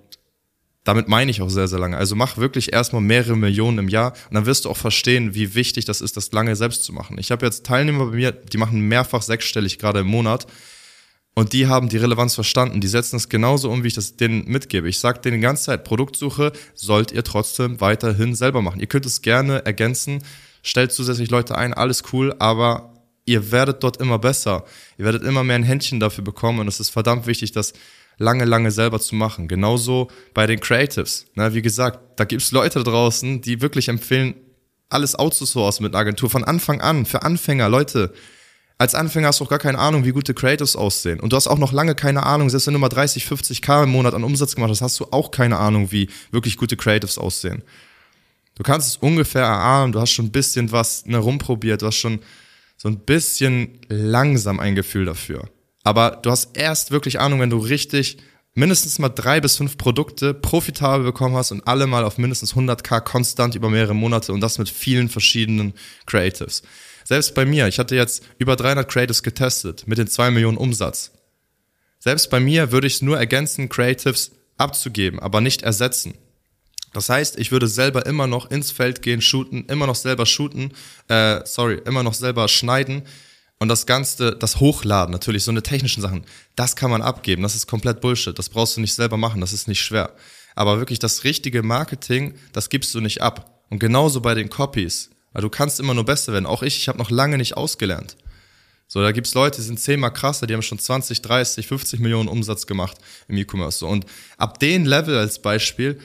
damit 0.85 1.07
meine 1.07 1.31
ich 1.31 1.41
auch 1.41 1.49
sehr, 1.49 1.67
sehr 1.67 1.79
lange. 1.79 1.97
Also 1.97 2.15
mach 2.15 2.37
wirklich 2.37 2.71
erstmal 2.71 3.01
mehrere 3.01 3.35
Millionen 3.35 3.79
im 3.79 3.89
Jahr 3.89 4.13
und 4.29 4.35
dann 4.35 4.45
wirst 4.45 4.65
du 4.65 4.69
auch 4.69 4.77
verstehen, 4.77 5.33
wie 5.33 5.55
wichtig 5.55 5.85
das 5.85 5.99
ist, 5.99 6.15
das 6.15 6.31
lange 6.31 6.55
selbst 6.55 6.83
zu 6.83 6.93
machen. 6.93 7.17
Ich 7.19 7.31
habe 7.31 7.45
jetzt 7.45 7.65
Teilnehmer 7.65 8.05
bei 8.05 8.15
mir, 8.15 8.31
die 8.31 8.57
machen 8.57 8.79
mehrfach 8.81 9.23
sechsstellig 9.23 9.79
gerade 9.79 10.01
im 10.01 10.07
Monat 10.07 10.45
und 11.33 11.53
die 11.53 11.67
haben 11.67 11.89
die 11.89 11.97
Relevanz 11.97 12.35
verstanden. 12.35 12.81
Die 12.81 12.87
setzen 12.87 13.17
es 13.17 13.29
genauso 13.29 13.69
um, 13.69 13.83
wie 13.83 13.87
ich 13.87 13.95
das 13.95 14.15
denen 14.15 14.45
mitgebe. 14.45 14.87
Ich 14.87 14.99
sage 14.99 15.19
denen 15.19 15.37
die 15.37 15.41
ganze 15.41 15.65
Zeit, 15.65 15.83
Produktsuche 15.83 16.53
sollt 16.75 17.11
ihr 17.11 17.23
trotzdem 17.23 17.81
weiterhin 17.81 18.35
selber 18.35 18.61
machen. 18.61 18.79
Ihr 18.79 18.87
könnt 18.87 19.07
es 19.07 19.21
gerne 19.23 19.65
ergänzen, 19.65 20.23
stellt 20.61 20.93
zusätzlich 20.93 21.31
Leute 21.31 21.57
ein, 21.57 21.73
alles 21.73 22.03
cool, 22.13 22.35
aber 22.39 22.94
ihr 23.25 23.51
werdet 23.51 23.83
dort 23.83 23.97
immer 23.97 24.19
besser. 24.19 24.63
Ihr 24.97 25.05
werdet 25.05 25.23
immer 25.23 25.43
mehr 25.43 25.55
ein 25.55 25.63
Händchen 25.63 25.99
dafür 25.99 26.23
bekommen 26.23 26.59
und 26.59 26.67
es 26.67 26.79
ist 26.79 26.91
verdammt 26.91 27.27
wichtig, 27.27 27.51
dass 27.51 27.73
lange, 28.17 28.45
lange 28.45 28.71
selber 28.71 28.99
zu 28.99 29.15
machen. 29.15 29.47
Genauso 29.47 30.09
bei 30.33 30.47
den 30.47 30.59
Creatives. 30.59 31.25
Na, 31.35 31.53
wie 31.53 31.61
gesagt, 31.61 32.19
da 32.19 32.25
gibt's 32.25 32.51
Leute 32.51 32.83
draußen, 32.83 33.41
die 33.41 33.61
wirklich 33.61 33.89
empfehlen, 33.89 34.35
alles 34.89 35.15
outzusourcen 35.15 35.83
mit 35.83 35.93
einer 35.93 36.01
Agentur 36.01 36.29
von 36.29 36.43
Anfang 36.43 36.79
an, 36.81 37.05
für 37.05 37.23
Anfänger, 37.23 37.69
Leute. 37.69 38.13
Als 38.77 38.93
Anfänger 38.93 39.29
hast 39.29 39.39
du 39.39 39.45
auch 39.45 39.49
gar 39.49 39.59
keine 39.59 39.79
Ahnung, 39.79 40.05
wie 40.05 40.11
gute 40.11 40.33
Creatives 40.33 40.75
aussehen. 40.75 41.19
Und 41.19 41.31
du 41.31 41.37
hast 41.37 41.47
auch 41.47 41.57
noch 41.57 41.71
lange 41.71 41.95
keine 41.95 42.23
Ahnung, 42.23 42.49
selbst 42.49 42.67
wenn 42.67 42.73
du 42.73 42.79
mal 42.79 42.89
30, 42.89 43.25
50k 43.25 43.83
im 43.83 43.89
Monat 43.89 44.13
an 44.13 44.23
Umsatz 44.23 44.53
gemacht 44.53 44.69
hast, 44.69 44.81
hast 44.81 44.99
du 44.99 45.07
auch 45.11 45.31
keine 45.31 45.57
Ahnung, 45.57 45.91
wie 45.91 46.09
wirklich 46.31 46.57
gute 46.57 46.77
Creatives 46.77 47.17
aussehen. 47.17 47.63
Du 48.55 48.63
kannst 48.63 48.89
es 48.89 48.97
ungefähr 48.97 49.43
erahnen, 49.43 49.91
du 49.91 49.99
hast 49.99 50.11
schon 50.11 50.25
ein 50.25 50.31
bisschen 50.31 50.71
was 50.71 51.05
ne, 51.05 51.17
rumprobiert, 51.17 51.81
du 51.81 51.87
hast 51.87 51.97
schon 51.97 52.19
so 52.85 52.91
ein 52.91 52.99
bisschen 52.99 53.79
langsam 53.89 54.59
ein 54.59 54.75
Gefühl 54.75 55.05
dafür. 55.05 55.49
Aber 55.83 56.19
du 56.21 56.29
hast 56.29 56.55
erst 56.55 56.91
wirklich 56.91 57.19
Ahnung, 57.19 57.39
wenn 57.39 57.49
du 57.49 57.57
richtig 57.57 58.19
mindestens 58.53 58.99
mal 58.99 59.09
drei 59.09 59.41
bis 59.41 59.57
fünf 59.57 59.79
Produkte 59.79 60.35
profitabel 60.35 61.03
bekommen 61.03 61.35
hast 61.35 61.51
und 61.51 61.67
alle 61.67 61.87
mal 61.87 62.03
auf 62.03 62.19
mindestens 62.19 62.53
100k 62.53 63.01
konstant 63.01 63.55
über 63.55 63.71
mehrere 63.71 63.95
Monate 63.95 64.33
und 64.33 64.39
das 64.39 64.59
mit 64.59 64.69
vielen 64.69 65.09
verschiedenen 65.09 65.73
Creatives. 66.05 66.61
Selbst 67.03 67.33
bei 67.33 67.43
mir, 67.43 67.67
ich 67.67 67.79
hatte 67.79 67.95
jetzt 67.95 68.23
über 68.37 68.55
300 68.55 68.87
Creatives 68.87 69.23
getestet 69.23 69.87
mit 69.87 69.97
den 69.97 70.07
zwei 70.07 70.29
Millionen 70.29 70.57
Umsatz. 70.57 71.11
Selbst 71.97 72.29
bei 72.29 72.39
mir 72.39 72.71
würde 72.71 72.85
ich 72.85 72.93
es 72.93 73.01
nur 73.01 73.17
ergänzen, 73.17 73.67
Creatives 73.67 74.29
abzugeben, 74.57 75.19
aber 75.19 75.41
nicht 75.41 75.63
ersetzen. 75.63 76.13
Das 76.95 77.09
heißt, 77.09 77.37
ich 77.37 77.51
würde 77.51 77.67
selber 77.67 78.05
immer 78.05 78.25
noch 78.25 78.49
ins 78.49 78.71
Feld 78.71 79.01
gehen, 79.01 79.21
shooten, 79.21 79.65
immer 79.65 79.85
noch 79.85 79.95
selber 79.95 80.25
shooten, 80.25 80.71
äh, 81.09 81.41
sorry, 81.45 81.81
immer 81.85 82.03
noch 82.03 82.13
selber 82.13 82.47
schneiden, 82.47 83.03
und 83.57 83.69
das 83.69 83.85
Ganze, 83.85 84.35
das 84.35 84.59
Hochladen, 84.59 85.11
natürlich, 85.11 85.43
so 85.43 85.51
eine 85.51 85.63
technischen 85.63 86.01
Sachen, 86.01 86.25
das 86.55 86.75
kann 86.75 86.91
man 86.91 87.01
abgeben. 87.01 87.41
Das 87.41 87.55
ist 87.55 87.67
komplett 87.67 88.01
Bullshit. 88.01 88.37
Das 88.37 88.49
brauchst 88.49 88.75
du 88.75 88.81
nicht 88.81 88.93
selber 88.93 89.17
machen. 89.17 89.39
Das 89.39 89.53
ist 89.53 89.67
nicht 89.67 89.81
schwer. 89.81 90.11
Aber 90.55 90.79
wirklich 90.79 90.99
das 90.99 91.23
richtige 91.23 91.63
Marketing, 91.63 92.35
das 92.51 92.69
gibst 92.69 92.93
du 92.93 92.99
nicht 92.99 93.21
ab. 93.21 93.63
Und 93.69 93.79
genauso 93.79 94.19
bei 94.19 94.33
den 94.33 94.49
Copies. 94.49 95.09
Weil 95.31 95.41
du 95.41 95.49
kannst 95.49 95.79
immer 95.79 95.93
nur 95.93 96.05
besser 96.05 96.33
werden. 96.33 96.45
Auch 96.45 96.63
ich, 96.63 96.77
ich 96.77 96.87
habe 96.89 96.97
noch 96.97 97.09
lange 97.09 97.37
nicht 97.37 97.55
ausgelernt. 97.55 98.17
So, 98.87 99.01
da 99.01 99.11
gibt's 99.11 99.33
Leute, 99.33 99.57
die 99.57 99.65
sind 99.65 99.79
zehnmal 99.79 100.13
krasser, 100.13 100.47
die 100.47 100.53
haben 100.53 100.61
schon 100.61 100.77
20, 100.77 101.21
30, 101.21 101.65
50 101.65 101.99
Millionen 101.99 102.29
Umsatz 102.29 102.67
gemacht 102.67 102.97
im 103.27 103.37
E-Commerce. 103.37 103.85
Und 103.85 104.05
ab 104.37 104.59
den 104.59 104.85
Level 104.85 105.17
als 105.17 105.41
Beispiel 105.41 105.99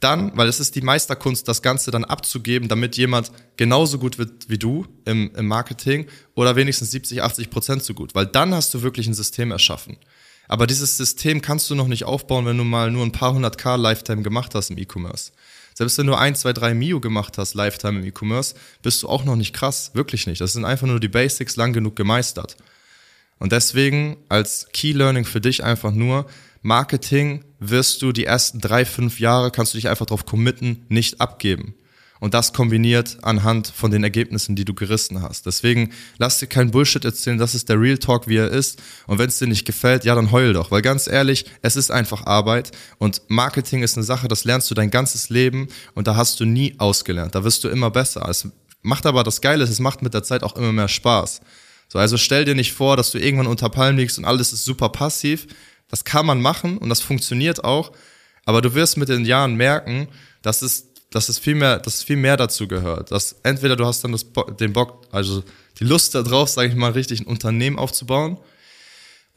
dann, 0.00 0.36
weil 0.36 0.48
es 0.48 0.60
ist 0.60 0.76
die 0.76 0.80
Meisterkunst, 0.80 1.48
das 1.48 1.62
Ganze 1.62 1.90
dann 1.90 2.04
abzugeben, 2.04 2.68
damit 2.68 2.96
jemand 2.96 3.32
genauso 3.56 3.98
gut 3.98 4.18
wird 4.18 4.48
wie 4.48 4.58
du 4.58 4.86
im, 5.04 5.32
im 5.34 5.46
Marketing 5.46 6.06
oder 6.34 6.56
wenigstens 6.56 6.90
70, 6.92 7.22
80 7.22 7.50
Prozent 7.50 7.82
so 7.82 7.94
gut, 7.94 8.14
weil 8.14 8.26
dann 8.26 8.54
hast 8.54 8.72
du 8.74 8.82
wirklich 8.82 9.06
ein 9.06 9.14
System 9.14 9.50
erschaffen. 9.50 9.96
Aber 10.46 10.66
dieses 10.66 10.96
System 10.96 11.42
kannst 11.42 11.68
du 11.68 11.74
noch 11.74 11.88
nicht 11.88 12.04
aufbauen, 12.04 12.46
wenn 12.46 12.56
du 12.56 12.64
mal 12.64 12.90
nur 12.90 13.04
ein 13.04 13.12
paar 13.12 13.34
hundert 13.34 13.58
K 13.58 13.76
Lifetime 13.76 14.22
gemacht 14.22 14.54
hast 14.54 14.70
im 14.70 14.78
E-Commerce. 14.78 15.32
Selbst 15.74 15.98
wenn 15.98 16.06
du 16.06 16.14
ein, 16.14 16.34
zwei, 16.34 16.52
drei 16.52 16.74
Mio 16.74 17.00
gemacht 17.00 17.38
hast, 17.38 17.54
Lifetime 17.54 18.00
im 18.00 18.06
E-Commerce, 18.06 18.54
bist 18.82 19.02
du 19.02 19.08
auch 19.08 19.24
noch 19.24 19.36
nicht 19.36 19.54
krass. 19.54 19.90
Wirklich 19.94 20.26
nicht. 20.26 20.40
Das 20.40 20.54
sind 20.54 20.64
einfach 20.64 20.86
nur 20.86 21.00
die 21.00 21.08
Basics 21.08 21.56
lang 21.56 21.72
genug 21.72 21.96
gemeistert. 21.96 22.56
Und 23.38 23.52
deswegen 23.52 24.16
als 24.28 24.68
Key 24.72 24.92
Learning 24.92 25.24
für 25.24 25.40
dich 25.40 25.62
einfach 25.62 25.92
nur, 25.92 26.26
Marketing 26.62 27.44
wirst 27.60 28.02
du 28.02 28.12
die 28.12 28.24
ersten 28.24 28.60
drei, 28.60 28.84
fünf 28.84 29.20
Jahre, 29.20 29.50
kannst 29.50 29.74
du 29.74 29.78
dich 29.78 29.88
einfach 29.88 30.06
darauf 30.06 30.26
committen, 30.26 30.84
nicht 30.88 31.20
abgeben. 31.20 31.74
Und 32.20 32.34
das 32.34 32.52
kombiniert 32.52 33.18
anhand 33.22 33.68
von 33.68 33.90
den 33.90 34.02
Ergebnissen, 34.02 34.56
die 34.56 34.64
du 34.64 34.74
gerissen 34.74 35.22
hast. 35.22 35.46
Deswegen 35.46 35.90
lass 36.18 36.38
dir 36.38 36.48
kein 36.48 36.70
Bullshit 36.70 37.04
erzählen, 37.04 37.38
das 37.38 37.54
ist 37.54 37.68
der 37.68 37.80
Real 37.80 37.98
Talk, 37.98 38.26
wie 38.26 38.36
er 38.36 38.48
ist. 38.48 38.82
Und 39.06 39.18
wenn 39.18 39.28
es 39.28 39.38
dir 39.38 39.46
nicht 39.46 39.64
gefällt, 39.64 40.04
ja, 40.04 40.14
dann 40.14 40.32
heul 40.32 40.52
doch. 40.52 40.70
Weil 40.70 40.82
ganz 40.82 41.06
ehrlich, 41.06 41.44
es 41.62 41.76
ist 41.76 41.90
einfach 41.92 42.26
Arbeit. 42.26 42.72
Und 42.98 43.22
Marketing 43.28 43.82
ist 43.82 43.96
eine 43.96 44.04
Sache, 44.04 44.26
das 44.26 44.44
lernst 44.44 44.70
du 44.70 44.74
dein 44.74 44.90
ganzes 44.90 45.30
Leben 45.30 45.68
und 45.94 46.08
da 46.08 46.16
hast 46.16 46.40
du 46.40 46.44
nie 46.44 46.74
ausgelernt. 46.78 47.34
Da 47.34 47.44
wirst 47.44 47.62
du 47.62 47.68
immer 47.68 47.90
besser. 47.90 48.28
Es 48.28 48.48
macht 48.82 49.06
aber 49.06 49.22
das 49.22 49.40
Geile, 49.40 49.62
es 49.62 49.78
macht 49.78 50.02
mit 50.02 50.14
der 50.14 50.24
Zeit 50.24 50.42
auch 50.42 50.56
immer 50.56 50.72
mehr 50.72 50.88
Spaß. 50.88 51.40
So, 51.88 51.98
also 51.98 52.16
stell 52.16 52.44
dir 52.44 52.54
nicht 52.54 52.72
vor, 52.72 52.96
dass 52.96 53.12
du 53.12 53.18
irgendwann 53.18 53.46
unter 53.46 53.70
Palmen 53.70 53.98
liegst 53.98 54.18
und 54.18 54.24
alles 54.24 54.52
ist 54.52 54.64
super 54.64 54.90
passiv, 54.90 55.46
das 55.88 56.04
kann 56.04 56.26
man 56.26 56.40
machen 56.40 56.78
und 56.78 56.88
das 56.88 57.00
funktioniert 57.00 57.64
auch, 57.64 57.92
aber 58.44 58.62
du 58.62 58.74
wirst 58.74 58.96
mit 58.96 59.08
den 59.08 59.24
Jahren 59.24 59.54
merken, 59.56 60.08
dass 60.42 60.62
es, 60.62 60.88
dass 61.10 61.28
es 61.28 61.38
viel 61.38 61.54
mehr, 61.54 61.78
dass 61.78 61.96
es 61.96 62.02
viel 62.02 62.16
mehr 62.16 62.36
dazu 62.36 62.68
gehört. 62.68 63.10
Dass 63.10 63.36
entweder 63.42 63.76
du 63.76 63.84
hast 63.86 64.04
dann 64.04 64.12
das, 64.12 64.26
den 64.58 64.72
Bock, 64.72 65.06
also 65.10 65.42
die 65.78 65.84
Lust 65.84 66.14
da 66.14 66.22
drauf, 66.22 66.48
sage 66.48 66.68
ich 66.68 66.74
mal, 66.74 66.92
richtig 66.92 67.20
ein 67.20 67.26
Unternehmen 67.26 67.78
aufzubauen, 67.78 68.38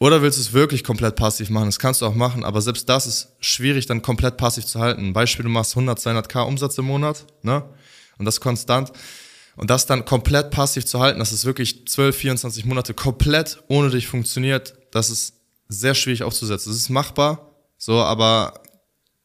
oder 0.02 0.24
willst 0.24 0.40
du 0.40 0.42
es 0.42 0.52
wirklich 0.52 0.84
komplett 0.84 1.16
passiv 1.16 1.52
machen? 1.52 1.68
Das 1.68 1.78
kannst 1.78 2.02
du 2.02 2.08
auch 2.08 2.16
machen, 2.16 2.44
aber 2.44 2.60
selbst 2.62 2.90
das 2.90 3.06
ist 3.06 3.34
schwierig, 3.40 3.86
dann 3.86 4.02
komplett 4.02 4.36
passiv 4.36 4.66
zu 4.66 4.80
halten. 4.80 5.14
Beispiel, 5.14 5.44
du 5.44 5.50
machst 5.50 5.74
100, 5.74 6.00
200k 6.00 6.42
Umsatz 6.42 6.76
im 6.80 6.86
Monat, 6.86 7.28
ne? 7.44 7.64
Und 8.18 8.26
das 8.26 8.42
konstant. 8.42 8.92
Und 9.58 9.70
das 9.70 9.86
dann 9.86 10.04
komplett 10.04 10.50
passiv 10.50 10.86
zu 10.88 11.00
halten, 11.00 11.20
dass 11.20 11.32
es 11.32 11.46
wirklich 11.46 11.88
12, 11.88 12.16
24 12.18 12.66
Monate 12.66 12.96
komplett 12.96 13.62
ohne 13.68 13.92
dich 13.92 14.08
funktioniert, 14.08 14.74
das 14.90 15.12
ist 15.12 15.36
sehr 15.72 15.96
schwierig 15.96 16.24
aufzusetzen. 16.24 16.72
Es 16.72 16.78
ist 16.78 16.90
machbar, 16.90 17.50
so, 17.78 18.00
aber 18.00 18.62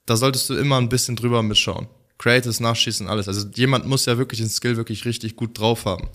da 0.06 0.16
solltest 0.16 0.48
du 0.48 0.54
immer 0.54 0.78
ein 0.78 0.88
bisschen 0.88 1.16
drüber 1.16 1.42
mitschauen. 1.42 1.88
Creatives 2.18 2.60
nachschießen, 2.60 3.08
alles. 3.08 3.28
Also 3.28 3.48
jemand 3.54 3.86
muss 3.86 4.06
ja 4.06 4.16
wirklich 4.16 4.40
den 4.40 4.48
Skill 4.48 4.76
wirklich 4.76 5.04
richtig 5.04 5.36
gut 5.36 5.58
drauf 5.58 5.84
haben. 5.84 6.08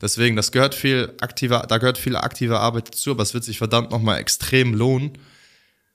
Deswegen, 0.00 0.36
das 0.36 0.52
gehört 0.52 0.74
viel 0.74 1.14
aktiver, 1.20 1.64
da 1.68 1.78
gehört 1.78 1.98
viel 1.98 2.14
aktive 2.14 2.60
Arbeit 2.60 2.88
dazu, 2.88 3.10
aber 3.10 3.22
es 3.22 3.34
wird 3.34 3.42
sich 3.42 3.58
verdammt 3.58 3.90
nochmal 3.90 4.20
extrem 4.20 4.74
lohnen, 4.74 5.18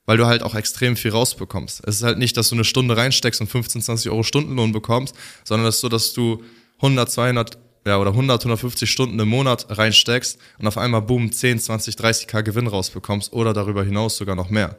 weil 0.06 0.18
du 0.18 0.26
halt 0.26 0.44
auch 0.44 0.56
extrem 0.56 0.98
viel 0.98 1.12
rausbekommst. 1.12 1.82
Es 1.88 1.98
ist 1.98 2.04
halt 2.04 2.18
nicht, 2.18 2.36
dass 2.36 2.50
du 2.50 2.56
eine 2.56 2.66
Stunde 2.66 2.98
reinsteckst 2.98 3.40
und 3.40 3.48
15, 3.48 3.82
20 3.82 4.12
Euro 4.12 4.24
Stundenlohn 4.24 4.74
bekommst, 4.74 5.16
sondern 5.46 5.68
es 5.68 5.76
ist 5.76 5.82
so, 5.82 5.90
dass 5.90 6.12
du 6.12 6.44
100, 6.78 7.10
200 7.10 7.58
ja, 7.86 7.98
oder 8.00 8.12
100, 8.12 8.42
150 8.42 8.90
Stunden 8.90 9.20
im 9.20 9.28
Monat 9.28 9.66
reinsteckst 9.70 10.40
und 10.60 10.68
auf 10.68 10.78
einmal 10.78 11.02
boom, 11.02 11.32
10, 11.32 11.60
20, 11.60 11.96
30k 11.96 12.44
Gewinn 12.44 12.68
rausbekommst 12.68 13.34
oder 13.34 13.54
darüber 13.54 13.84
hinaus 13.84 14.18
sogar 14.18 14.36
noch 14.36 14.50
mehr. 14.50 14.78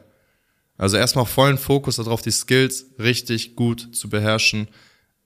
Also 0.77 0.97
erstmal 0.97 1.25
vollen 1.25 1.57
Fokus 1.57 1.97
darauf, 1.97 2.21
die 2.21 2.31
Skills 2.31 2.87
richtig 2.99 3.55
gut 3.55 3.95
zu 3.95 4.09
beherrschen, 4.09 4.67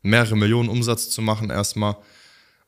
mehrere 0.01 0.35
Millionen 0.37 0.69
Umsatz 0.69 1.09
zu 1.09 1.21
machen 1.21 1.49
erstmal 1.49 1.95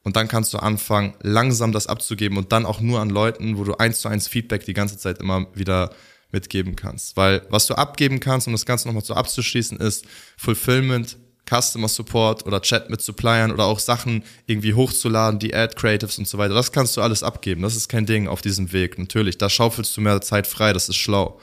und 0.04 0.16
dann 0.16 0.28
kannst 0.28 0.54
du 0.54 0.58
anfangen, 0.58 1.14
langsam 1.22 1.72
das 1.72 1.88
abzugeben 1.88 2.38
und 2.38 2.52
dann 2.52 2.66
auch 2.66 2.82
nur 2.82 3.00
an 3.00 3.10
Leuten, 3.10 3.58
wo 3.58 3.64
du 3.64 3.76
eins 3.76 4.02
zu 4.02 4.08
eins 4.08 4.28
Feedback 4.28 4.66
die 4.66 4.74
ganze 4.74 4.98
Zeit 4.98 5.20
immer 5.20 5.46
wieder 5.54 5.92
mitgeben 6.32 6.76
kannst. 6.76 7.18
Weil 7.18 7.46
was 7.50 7.68
du 7.68 7.76
abgeben 7.76 8.20
kannst, 8.20 8.48
um 8.48 8.54
das 8.54 8.66
Ganze 8.66 8.88
nochmal 8.88 9.04
so 9.04 9.14
abzuschließen, 9.14 9.78
ist 9.78 10.06
Fulfillment, 10.38 11.18
Customer 11.52 11.90
Support 11.90 12.46
oder 12.46 12.62
Chat 12.62 12.90
mit 12.90 13.02
Suppliern 13.02 13.52
oder 13.52 13.66
auch 13.66 13.80
Sachen 13.80 14.24
irgendwie 14.46 14.74
hochzuladen, 14.74 15.40
die 15.40 15.54
Ad 15.54 15.76
Creatives 15.76 16.18
und 16.18 16.28
so 16.28 16.38
weiter. 16.38 16.54
Das 16.54 16.72
kannst 16.72 16.96
du 16.96 17.02
alles 17.02 17.24
abgeben. 17.24 17.62
Das 17.62 17.76
ist 17.76 17.90
kein 17.90 18.06
Ding 18.06 18.28
auf 18.28 18.42
diesem 18.42 18.72
Weg. 18.72 18.98
Natürlich, 18.98 19.38
da 19.38 19.50
schaufelst 19.50 19.96
du 19.98 20.02
mehr 20.02 20.22
Zeit 20.22 20.48
frei. 20.48 20.72
Das 20.72 20.88
ist 20.88 20.96
schlau. 20.96 21.40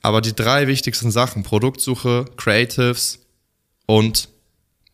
Aber 0.00 0.20
die 0.20 0.34
drei 0.34 0.66
wichtigsten 0.66 1.10
Sachen, 1.10 1.42
Produktsuche, 1.42 2.24
Creatives 2.36 3.20
und 3.86 4.28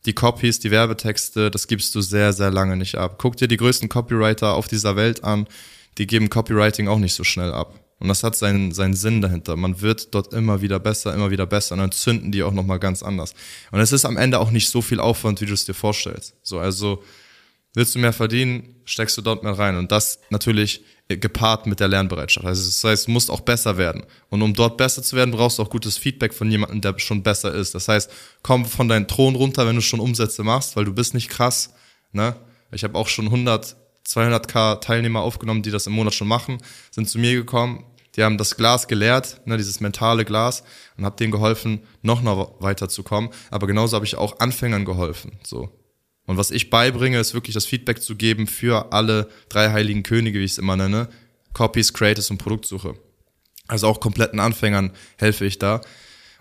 die 0.07 0.15
Copies, 0.15 0.59
die 0.61 0.71
Werbetexte, 0.71 1.51
das 1.51 1.67
gibst 1.67 1.95
du 1.95 2.01
sehr, 2.01 2.33
sehr 2.33 2.51
lange 2.51 2.77
nicht 2.77 2.97
ab. 2.97 3.17
Guck 3.19 3.37
dir 3.37 3.49
die 3.49 3.59
größten 3.59 3.89
Copywriter 3.89 4.55
auf 4.55 4.67
dieser 4.67 4.97
Welt 4.97 5.25
an. 5.25 5.47
Die 5.99 6.07
geben 6.07 6.31
Copywriting 6.31 6.89
auch 6.89 6.99
nicht 6.99 7.15
so 7.15 7.25
schnell 7.25 7.53
ab. 7.53 7.79
Und 8.01 8.09
das 8.09 8.25
hat 8.25 8.35
seinen, 8.35 8.73
seinen 8.73 8.95
Sinn 8.95 9.21
dahinter. 9.21 9.57
Man 9.57 9.81
wird 9.81 10.15
dort 10.15 10.33
immer 10.33 10.63
wieder 10.63 10.81
besser, 10.81 11.15
immer 11.15 11.31
wieder 11.31 11.47
besser 11.47 11.75
und 11.75 11.81
dann 11.81 11.93
zünden 11.93 12.33
die 12.33 12.43
auch 12.43 12.53
nochmal 12.53 12.79
ganz 12.79 13.03
anders. 13.03 13.35
Und 13.71 13.79
es 13.79 13.93
ist 13.93 14.05
am 14.05 14.17
Ende 14.17 14.41
auch 14.41 14.51
nicht 14.51 14.69
so 14.69 14.83
viel 14.83 14.99
Aufwand, 14.99 15.41
wie 15.41 15.47
du 15.47 15.53
es 15.53 15.67
dir 15.67 15.75
vorstellst. 15.75 16.35
So, 16.43 16.59
also 16.59 17.03
Willst 17.73 17.95
du 17.95 18.01
mehr 18.01 18.13
verdienen, 18.13 18.75
steckst 18.85 19.17
du 19.17 19.23
dort 19.23 19.45
mehr 19.45 19.57
rein. 19.57 19.77
Und 19.77 19.93
das 19.93 20.19
natürlich 20.31 20.83
gepaart 21.07 21.67
mit 21.67 21.79
der 21.79 21.87
Lernbereitschaft. 21.89 22.45
Also 22.45 22.65
das 22.65 22.83
heißt, 22.83 23.07
du 23.07 23.13
musst 23.13 23.31
auch 23.31 23.41
besser 23.41 23.79
werden. 23.79 24.05
Und 24.29 24.43
um 24.43 24.55
dort 24.55 24.77
besser 24.77 25.03
zu 25.03 25.15
werden, 25.15 25.31
brauchst 25.31 25.59
du 25.59 25.63
auch 25.63 25.71
gutes 25.71 25.97
Feedback 25.97 26.35
von 26.35 26.51
jemandem, 26.51 26.81
der 26.81 26.99
schon 26.99 27.23
besser 27.23 27.55
ist. 27.55 27.75
Das 27.75 27.87
heißt, 27.87 28.11
komm 28.43 28.65
von 28.65 28.89
deinem 28.89 29.07
Thron 29.07 29.37
runter, 29.37 29.67
wenn 29.67 29.77
du 29.77 29.83
schon 29.83 30.01
Umsätze 30.01 30.43
machst, 30.43 30.75
weil 30.75 30.85
du 30.85 30.93
bist 30.93 31.15
nicht 31.15 31.29
krass. 31.29 31.73
Ne? 32.13 32.35
Ich 32.73 32.83
habe 32.83 32.99
auch 32.99 33.09
schon 33.09 33.27
100, 33.27 33.77
200k 34.11 34.81
Teilnehmer 34.81 35.21
aufgenommen, 35.21 35.63
die 35.63 35.71
das 35.71 35.87
im 35.87 35.93
Monat 35.93 36.15
schon 36.15 36.29
machen, 36.29 36.59
sind 36.91 37.09
zu 37.09 37.19
mir 37.19 37.35
gekommen, 37.35 37.85
die 38.17 38.25
haben 38.25 38.39
das 38.39 38.57
Glas 38.57 38.89
geleert, 38.89 39.41
ne, 39.47 39.57
dieses 39.57 39.81
mentale 39.81 40.25
Glas, 40.25 40.65
und 40.97 41.05
habe 41.05 41.17
denen 41.17 41.31
geholfen, 41.31 41.81
noch 42.03 42.23
noch 42.23 42.61
weiterzukommen. 42.61 43.31
Aber 43.51 43.67
genauso 43.67 43.95
habe 43.95 44.05
ich 44.05 44.17
auch 44.17 44.41
Anfängern 44.41 44.85
geholfen. 44.85 45.39
So. 45.45 45.71
Und 46.27 46.37
was 46.37 46.51
ich 46.51 46.71
beibringe, 46.71 47.19
ist 47.21 47.35
wirklich 47.35 47.55
das 47.55 47.67
Feedback 47.67 48.03
zu 48.03 48.17
geben 48.17 48.47
für 48.47 48.93
alle 48.93 49.29
drei 49.49 49.71
heiligen 49.71 50.03
Könige, 50.03 50.41
wie 50.41 50.45
ich 50.45 50.53
es 50.53 50.59
immer 50.59 50.77
nenne. 50.77 51.09
Copies, 51.53 51.93
Creators 51.93 52.31
und 52.31 52.39
Produktsuche. 52.39 52.95
Also 53.69 53.87
auch 53.87 54.01
kompletten 54.01 54.41
Anfängern 54.41 54.93
helfe 55.17 55.45
ich 55.45 55.59
da. 55.59 55.81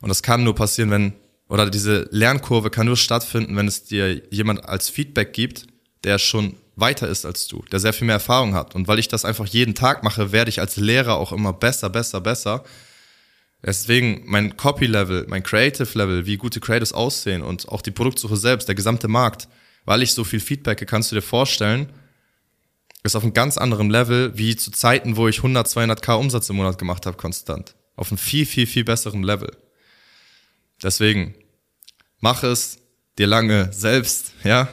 Und 0.02 0.10
das 0.10 0.24
kann 0.24 0.44
nur 0.44 0.56
passieren, 0.56 0.90
wenn, 0.92 1.14
oder 1.48 1.70
diese 1.70 2.08
Lernkurve 2.12 2.70
kann 2.70 2.88
nur 2.88 2.98
stattfinden, 2.98 3.56
wenn 3.56 3.68
es 3.68 3.84
dir 3.84 4.24
jemand 4.32 4.68
als 4.68 4.90
Feedback 4.90 5.34
gibt, 5.34 5.68
der 6.04 6.18
schon 6.18 6.56
weiter 6.80 7.08
ist 7.08 7.26
als 7.26 7.48
du, 7.48 7.64
der 7.72 7.80
sehr 7.80 7.94
viel 7.94 8.08
mehr 8.08 8.16
Erfahrung 8.16 8.54
hat. 8.54 8.76
Und 8.76 8.88
weil 8.88 9.00
ich 9.00 9.08
das 9.08 9.26
einfach 9.26 9.46
jeden 9.46 9.76
Tag 9.76 10.04
mache, 10.04 10.32
werde 10.32 10.50
ich 10.50 10.60
als 10.60 10.78
Lehrer 10.78 11.16
auch 11.18 11.32
immer 11.32 11.54
besser, 11.54 11.90
besser, 11.90 12.22
besser. 12.22 12.64
Deswegen 13.64 14.24
mein 14.26 14.56
Copy-Level, 14.56 15.26
mein 15.28 15.44
Creative-Level, 15.44 16.26
wie 16.26 16.38
gute 16.38 16.60
Creators 16.60 16.94
aussehen 16.94 17.42
und 17.42 17.68
auch 17.70 17.82
die 17.82 17.92
Produktsuche 17.92 18.38
selbst, 18.38 18.68
der 18.68 18.76
gesamte 18.76 19.08
Markt, 19.08 19.48
weil 19.86 20.02
ich 20.02 20.14
so 20.14 20.24
viel 20.24 20.40
Feedbacke, 20.40 20.86
kannst 20.86 21.12
du 21.12 21.16
dir 21.16 21.22
vorstellen, 21.22 21.92
ist 23.04 23.16
auf 23.16 23.24
einem 23.24 23.34
ganz 23.34 23.58
anderen 23.58 23.90
Level 23.90 24.38
wie 24.38 24.56
zu 24.56 24.72
Zeiten, 24.72 25.16
wo 25.16 25.28
ich 25.28 25.38
100, 25.38 25.68
200k 25.68 26.14
Umsatz 26.14 26.50
im 26.50 26.58
Monat 26.58 26.78
gemacht 26.78 27.06
habe, 27.06 27.18
konstant. 27.18 27.76
Auf 27.96 28.12
einem 28.12 28.18
viel, 28.18 28.46
viel, 28.46 28.68
viel 28.68 28.84
besseren 28.84 29.24
Level. 29.24 29.56
Deswegen, 30.82 31.36
mach 32.20 32.44
es 32.44 32.78
dir 33.18 33.28
lange 33.28 33.72
selbst, 33.74 34.34
ja, 34.44 34.70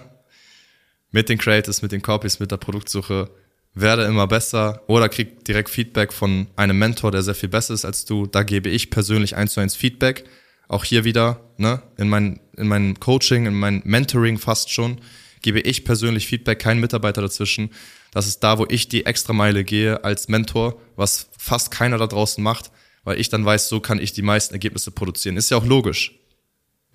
mit 1.16 1.30
den 1.30 1.38
Creators, 1.38 1.80
mit 1.80 1.92
den 1.92 2.02
Copies, 2.02 2.40
mit 2.40 2.50
der 2.50 2.58
Produktsuche, 2.58 3.30
werde 3.72 4.04
immer 4.04 4.26
besser 4.26 4.82
oder 4.86 5.08
krieg 5.08 5.46
direkt 5.46 5.70
Feedback 5.70 6.12
von 6.12 6.46
einem 6.56 6.78
Mentor, 6.78 7.10
der 7.10 7.22
sehr 7.22 7.34
viel 7.34 7.48
besser 7.48 7.72
ist 7.72 7.86
als 7.86 8.04
du. 8.04 8.26
Da 8.26 8.42
gebe 8.42 8.68
ich 8.68 8.90
persönlich 8.90 9.34
eins 9.34 9.54
zu 9.54 9.60
eins 9.60 9.74
Feedback 9.74 10.24
auch 10.68 10.84
hier 10.84 11.04
wieder, 11.04 11.40
ne, 11.56 11.82
in 11.96 12.10
mein, 12.10 12.40
in 12.58 12.68
meinem 12.68 13.00
Coaching, 13.00 13.46
in 13.46 13.54
mein 13.54 13.80
Mentoring 13.86 14.36
fast 14.36 14.70
schon, 14.70 15.00
gebe 15.40 15.60
ich 15.60 15.86
persönlich 15.86 16.26
Feedback, 16.26 16.58
kein 16.58 16.80
Mitarbeiter 16.80 17.22
dazwischen. 17.22 17.70
Das 18.12 18.26
ist 18.26 18.40
da, 18.40 18.58
wo 18.58 18.66
ich 18.68 18.88
die 18.88 19.06
Extrameile 19.06 19.64
gehe 19.64 20.04
als 20.04 20.28
Mentor, 20.28 20.78
was 20.96 21.30
fast 21.38 21.70
keiner 21.70 21.96
da 21.96 22.08
draußen 22.08 22.44
macht, 22.44 22.70
weil 23.04 23.18
ich 23.18 23.30
dann 23.30 23.46
weiß, 23.46 23.70
so 23.70 23.80
kann 23.80 24.00
ich 24.00 24.12
die 24.12 24.20
meisten 24.20 24.52
Ergebnisse 24.52 24.90
produzieren. 24.90 25.38
Ist 25.38 25.50
ja 25.50 25.56
auch 25.56 25.64
logisch. 25.64 26.12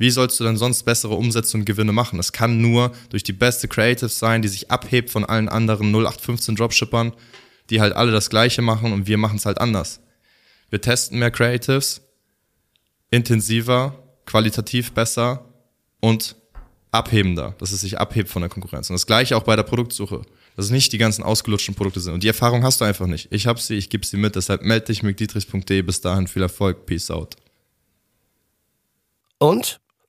Wie 0.01 0.10
sollst 0.10 0.39
du 0.39 0.43
denn 0.43 0.58
sonst 0.58 0.81
bessere 0.81 1.13
Umsätze 1.13 1.55
und 1.55 1.63
Gewinne 1.63 1.91
machen? 1.91 2.17
Das 2.17 2.31
kann 2.31 2.60
nur 2.60 2.91
durch 3.10 3.22
die 3.22 3.34
beste 3.34 3.67
Creative 3.67 4.10
sein, 4.10 4.41
die 4.41 4.48
sich 4.48 4.72
abhebt 4.72 5.12
von 5.12 5.24
allen 5.24 5.48
anderen 5.48 5.91
0815 5.91 6.55
Dropshippern, 6.55 7.13
die 7.70 7.81
halt 7.81 7.93
alle 7.96 8.12
das 8.12 8.31
Gleiche 8.31 8.63
machen 8.63 8.93
und 8.93 9.05
wir 9.05 9.20
machen 9.20 9.36
es 9.36 9.46
halt 9.46 9.62
anders. 9.62 10.00
Wir 10.72 10.81
testen 10.81 11.20
mehr 11.20 11.29
Creatives, 11.29 12.01
intensiver, 13.12 13.93
qualitativ 14.25 14.91
besser 14.91 15.46
und 16.00 16.36
abhebender, 16.89 17.53
dass 17.60 17.72
es 17.72 17.81
sich 17.81 18.00
abhebt 18.00 18.27
von 18.27 18.41
der 18.41 18.50
Konkurrenz. 18.50 18.89
Und 18.89 18.96
das 18.96 19.05
gleiche 19.05 19.38
auch 19.38 19.43
bei 19.43 19.55
der 19.55 19.62
Produktsuche. 19.62 20.24
Dass 20.55 20.65
es 20.65 20.72
nicht 20.72 20.91
die 20.93 20.98
ganzen 20.98 21.22
ausgelutschten 21.22 21.75
Produkte 21.75 22.00
sind. 22.00 22.15
Und 22.15 22.24
die 22.24 22.27
Erfahrung 22.27 22.63
hast 22.63 22.81
du 22.81 22.86
einfach 22.86 23.05
nicht. 23.05 23.27
Ich 23.31 23.46
habe 23.46 23.60
sie, 23.60 23.75
ich 23.75 23.91
gebe 23.91 24.03
sie 24.03 24.17
mit, 24.17 24.36
deshalb 24.36 24.63
melde 24.63 24.88
dich 24.88 25.03
mit 25.03 25.20
dietrichs.de. 25.20 25.84
Bis 25.84 26.01
dahin 26.01 26.25
viel 26.25 26.41
Erfolg. 26.41 26.88
Peace 26.88 27.12
out. 27.12 27.36
Und? 29.38 29.81